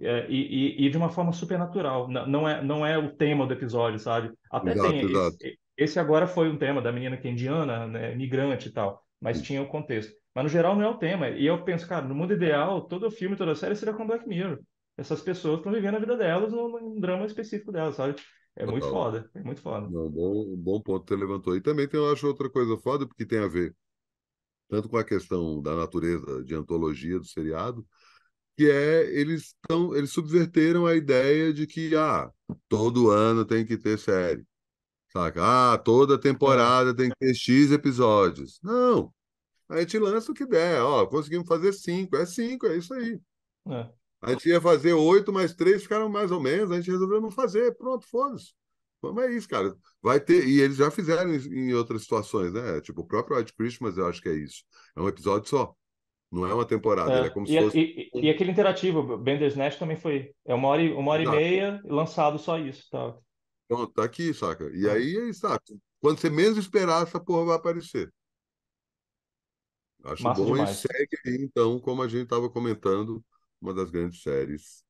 É, 0.00 0.26
e, 0.28 0.86
e, 0.86 0.90
de 0.90 0.96
uma 0.96 1.10
forma 1.10 1.32
supernatural. 1.32 2.08
Não, 2.08 2.48
é, 2.48 2.62
não 2.62 2.86
é 2.86 2.96
o 2.96 3.14
tema 3.14 3.46
do 3.46 3.52
episódio, 3.52 3.98
sabe? 3.98 4.32
Até 4.50 4.72
exato, 4.72 4.88
tem. 4.88 5.00
Exato. 5.00 5.36
Esse, 5.40 5.58
esse, 5.76 5.98
agora 5.98 6.26
foi 6.26 6.48
um 6.48 6.58
tema 6.58 6.80
da 6.80 6.92
menina 6.92 7.16
que 7.16 7.28
é 7.28 7.30
indiana, 7.30 7.86
né, 7.86 8.14
migrante 8.14 8.68
e 8.68 8.72
tal, 8.72 9.02
mas 9.20 9.38
Sim. 9.38 9.44
tinha 9.44 9.62
o 9.62 9.68
contexto. 9.68 10.12
Mas 10.34 10.44
no 10.44 10.50
geral 10.50 10.74
não 10.74 10.82
é 10.82 10.88
o 10.88 10.98
tema. 10.98 11.28
E 11.28 11.46
eu 11.46 11.62
penso, 11.62 11.86
cara, 11.86 12.06
no 12.06 12.14
mundo 12.14 12.32
ideal, 12.32 12.82
todo 12.82 13.10
filme, 13.10 13.36
toda 13.36 13.54
série 13.54 13.76
seria 13.76 13.94
com 13.94 14.06
Black 14.06 14.26
Mirror. 14.26 14.60
Essas 14.96 15.20
pessoas 15.20 15.58
estão 15.58 15.72
vivendo 15.72 15.96
a 15.96 16.00
vida 16.00 16.16
delas 16.16 16.52
num, 16.52 16.68
num 16.68 17.00
drama 17.00 17.26
específico 17.26 17.72
delas, 17.72 17.96
sabe? 17.96 18.16
É 18.54 18.66
muito 18.66 18.88
foda, 18.88 19.30
é 19.34 19.42
muito 19.42 19.62
foda. 19.62 19.88
Não, 19.88 20.10
bom, 20.10 20.56
bom 20.56 20.80
ponto 20.80 21.04
que 21.04 21.14
você 21.14 21.20
levantou. 21.20 21.56
E 21.56 21.60
também 21.60 21.88
tem, 21.88 21.98
eu 21.98 22.12
acho, 22.12 22.26
outra 22.26 22.50
coisa 22.50 22.76
foda, 22.76 23.06
porque 23.06 23.24
tem 23.24 23.38
a 23.38 23.48
ver 23.48 23.74
tanto 24.68 24.88
com 24.88 24.96
a 24.96 25.04
questão 25.04 25.60
da 25.60 25.76
natureza 25.76 26.42
de 26.44 26.54
antologia 26.54 27.18
do 27.18 27.26
seriado, 27.26 27.86
que 28.56 28.70
é 28.70 29.04
eles 29.12 29.54
estão 29.54 29.94
eles 29.94 30.10
subverteram 30.10 30.86
a 30.86 30.94
ideia 30.94 31.52
de 31.52 31.66
que 31.66 31.94
ah, 31.96 32.30
todo 32.68 33.10
ano 33.10 33.44
tem 33.44 33.64
que 33.64 33.76
ter 33.76 33.98
série. 33.98 34.44
Saca? 35.12 35.74
Ah, 35.74 35.78
toda 35.78 36.18
temporada 36.18 36.94
tem 36.94 37.10
que 37.10 37.16
ter 37.16 37.34
X 37.34 37.70
episódios. 37.70 38.58
Não. 38.62 39.12
A 39.68 39.80
gente 39.80 39.98
lança 39.98 40.32
o 40.32 40.34
que 40.34 40.46
der. 40.46 40.80
Ó, 40.82 41.06
conseguimos 41.06 41.46
fazer 41.46 41.72
cinco. 41.72 42.16
É 42.16 42.26
cinco, 42.26 42.66
é 42.66 42.76
isso 42.76 42.94
aí. 42.94 43.20
É. 43.68 43.90
A 44.22 44.30
gente 44.30 44.48
ia 44.48 44.60
fazer 44.60 44.92
oito, 44.94 45.32
mas 45.32 45.54
três 45.54 45.82
ficaram 45.82 46.08
mais 46.08 46.30
ou 46.30 46.40
menos. 46.40 46.70
A 46.70 46.76
gente 46.76 46.90
resolveu 46.90 47.20
não 47.20 47.30
fazer. 47.30 47.74
Pronto, 47.76 48.06
foda-se. 48.06 48.52
Mas 49.02 49.26
é 49.26 49.32
isso, 49.32 49.48
cara. 49.48 49.76
Vai 50.00 50.20
ter. 50.20 50.46
E 50.46 50.60
eles 50.60 50.76
já 50.76 50.90
fizeram 50.90 51.34
em 51.34 51.74
outras 51.74 52.02
situações, 52.02 52.52
né? 52.52 52.80
Tipo, 52.80 53.02
o 53.02 53.06
próprio 53.06 53.36
White 53.36 53.52
Christmas, 53.54 53.96
eu 53.96 54.06
acho 54.06 54.22
que 54.22 54.28
é 54.28 54.34
isso. 54.34 54.62
É 54.96 55.00
um 55.00 55.08
episódio 55.08 55.48
só. 55.48 55.74
Não 56.32 56.46
é 56.46 56.54
uma 56.54 56.64
temporada, 56.64 57.12
é, 57.12 57.26
é 57.26 57.30
como 57.30 57.44
e, 57.44 57.50
se 57.50 57.60
fosse. 57.60 57.78
E, 57.78 58.10
e, 58.14 58.30
aquele 58.30 58.50
interativo, 58.50 59.18
Bender's 59.18 59.54
Nest 59.54 59.78
também 59.78 59.98
foi. 59.98 60.34
É 60.46 60.54
uma 60.54 60.68
hora, 60.68 60.82
e, 60.82 60.90
uma 60.90 61.12
hora 61.12 61.22
e 61.22 61.28
meia 61.28 61.78
lançado 61.84 62.38
só 62.38 62.58
isso. 62.58 62.88
Tá? 62.90 63.14
Pronto, 63.68 63.92
tá 63.92 64.04
aqui, 64.04 64.32
saca? 64.32 64.70
E 64.74 64.86
é. 64.86 64.92
aí, 64.92 65.14
exato. 65.28 65.78
Quando 66.00 66.18
você 66.18 66.30
menos 66.30 66.56
esperar, 66.56 67.02
essa 67.02 67.20
porra 67.20 67.44
vai 67.44 67.56
aparecer. 67.56 68.10
Acho 70.04 70.24
Massa 70.24 70.42
bom 70.42 70.52
demais. 70.52 70.70
e 70.70 70.88
segue 70.88 71.18
aí, 71.26 71.44
então, 71.44 71.78
como 71.78 72.02
a 72.02 72.08
gente 72.08 72.24
estava 72.24 72.48
comentando, 72.48 73.22
uma 73.60 73.74
das 73.74 73.90
grandes 73.90 74.22
séries 74.22 74.82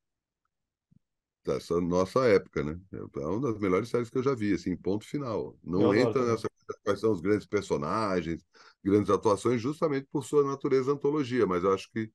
dessa 1.43 1.79
nossa 1.81 2.25
época, 2.25 2.63
né? 2.63 2.79
É 2.93 3.27
uma 3.27 3.41
das 3.41 3.59
melhores 3.59 3.89
séries 3.89 4.09
que 4.09 4.17
eu 4.17 4.23
já 4.23 4.33
vi, 4.33 4.53
assim, 4.53 4.77
ponto 4.77 5.05
final. 5.05 5.57
Não 5.61 5.93
eu 5.93 5.95
entra 5.95 6.25
nessa 6.25 6.47
quais 6.83 6.99
são 6.99 7.11
os 7.11 7.21
grandes 7.21 7.45
personagens, 7.45 8.45
grandes 8.83 9.09
atuações, 9.09 9.61
justamente 9.61 10.07
por 10.11 10.23
sua 10.23 10.43
natureza 10.43 10.91
antologia, 10.91 11.45
mas 11.47 11.63
eu 11.63 11.73
acho 11.73 11.89
que 11.91 12.11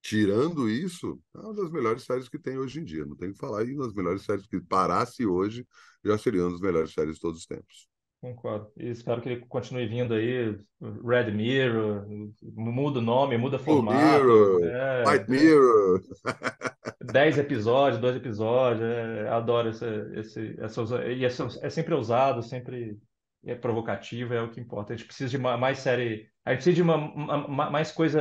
tirando 0.00 0.68
isso, 0.68 1.20
é 1.34 1.38
uma 1.40 1.54
das 1.54 1.70
melhores 1.70 2.04
séries 2.04 2.28
que 2.28 2.38
tem 2.38 2.56
hoje 2.56 2.80
em 2.80 2.84
dia. 2.84 3.04
Não 3.04 3.16
tem 3.16 3.32
que 3.32 3.38
falar, 3.38 3.64
e 3.64 3.74
uma 3.74 3.84
das 3.84 3.94
melhores 3.94 4.22
séries 4.22 4.46
que 4.46 4.60
parasse 4.60 5.26
hoje 5.26 5.66
já 6.04 6.16
seria 6.16 6.42
uma 6.42 6.52
das 6.52 6.60
melhores 6.60 6.92
séries 6.92 7.16
de 7.16 7.20
todos 7.20 7.40
os 7.40 7.46
tempos. 7.46 7.88
Concordo. 8.20 8.70
E 8.76 8.88
espero 8.88 9.20
que 9.20 9.28
ele 9.28 9.46
continue 9.46 9.86
vindo 9.86 10.14
aí. 10.14 10.58
Red 11.04 11.32
Mirror, 11.32 12.06
muda 12.54 12.98
o 12.98 13.02
nome, 13.02 13.36
muda 13.36 13.56
o 13.56 13.60
formato. 13.60 13.98
Mirror, 13.98 14.64
é, 14.64 15.04
White 15.08 15.30
Mirror. 15.30 16.02
Dez 17.12 17.38
episódios, 17.38 18.00
dois 18.00 18.16
episódios. 18.16 18.82
É, 18.82 19.28
adoro 19.28 19.68
esse, 19.68 19.86
esse, 20.14 20.56
essa, 20.60 20.82
e 21.06 21.24
é, 21.24 21.28
é 21.28 21.70
sempre 21.70 21.94
ousado, 21.94 22.42
sempre 22.42 22.98
é 23.46 23.54
provocativo, 23.54 24.34
é 24.34 24.42
o 24.42 24.50
que 24.50 24.60
importa. 24.60 24.92
A 24.92 24.96
gente 24.96 25.06
precisa 25.06 25.30
de 25.30 25.38
mais 25.38 25.78
série. 25.78 26.28
A 26.44 26.50
gente 26.50 26.58
precisa 26.58 26.76
de 26.76 26.82
uma, 26.82 26.96
uma, 26.96 27.70
mais 27.70 27.92
coisa 27.92 28.20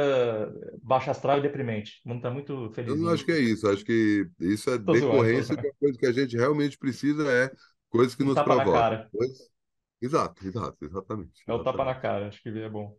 baixa 0.82 1.12
astral 1.12 1.40
e 1.40 1.42
deprimente. 1.42 2.02
O 2.06 2.10
mundo 2.10 2.18
está 2.20 2.32
muito 2.32 2.72
feliz. 2.72 2.92
Eu 2.92 2.98
não 2.98 3.10
acho 3.12 3.26
que 3.26 3.32
é 3.32 3.40
isso. 3.40 3.68
Acho 3.68 3.84
que 3.84 4.30
isso 4.40 4.70
é 4.70 4.78
Tô 4.78 4.94
decorrência 4.94 5.56
de 5.56 5.68
uma 5.68 5.74
coisa 5.80 5.98
que 5.98 6.06
a 6.06 6.12
gente 6.12 6.38
realmente 6.38 6.78
precisa 6.78 7.30
é 7.30 7.52
coisas 7.90 8.16
que 8.16 8.24
nos 8.24 8.42
provocam. 8.42 9.10
Coisas 9.12 9.56
Exato, 10.02 10.46
exato, 10.46 10.86
exatamente. 10.86 11.44
É 11.48 11.54
o 11.54 11.64
tapa 11.64 11.84
na 11.84 11.96
cara, 11.96 12.28
acho 12.28 12.42
que 12.44 12.50
é 12.50 12.70
bom. 12.70 12.96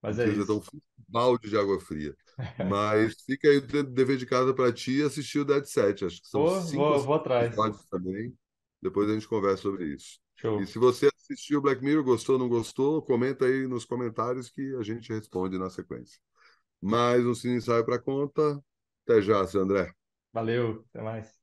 Mas 0.00 0.18
é 0.18 0.28
isso. 0.28 0.42
Então, 0.42 0.56
um 0.56 0.80
balde 1.08 1.50
de 1.50 1.56
água 1.56 1.78
fria. 1.78 2.16
Mas 2.70 3.22
fica 3.22 3.48
aí 3.48 3.58
o 3.58 3.82
dever 3.84 4.16
de 4.16 4.24
casa 4.24 4.54
para 4.54 4.72
ti 4.72 5.02
assistir 5.02 5.40
o 5.40 5.44
Dead 5.44 5.64
Set. 5.64 6.04
Acho 6.04 6.22
que 6.22 6.28
são 6.28 6.60
cinco 6.62 6.82
vou, 6.82 6.98
vou 7.00 7.14
atrás. 7.16 7.54
também. 7.90 8.34
Depois 8.80 9.08
a 9.10 9.14
gente 9.14 9.28
conversa 9.28 9.62
sobre 9.62 9.94
isso. 9.94 10.18
Show. 10.36 10.60
E 10.60 10.66
se 10.66 10.78
você 10.78 11.11
assistiu 11.22 11.60
Black 11.60 11.82
Mirror, 11.82 12.04
gostou 12.04 12.34
ou 12.34 12.38
não 12.40 12.48
gostou, 12.48 13.00
comenta 13.00 13.44
aí 13.44 13.66
nos 13.66 13.84
comentários 13.84 14.50
que 14.50 14.74
a 14.76 14.82
gente 14.82 15.12
responde 15.12 15.58
na 15.58 15.70
sequência. 15.70 16.20
Mais 16.80 17.24
um 17.24 17.34
Cine 17.34 17.56
Ensaio 17.56 17.84
para 17.84 17.98
conta. 17.98 18.60
Até 19.04 19.22
já, 19.22 19.46
seu 19.46 19.62
André. 19.62 19.92
Valeu, 20.32 20.84
até 20.90 21.02
mais. 21.02 21.41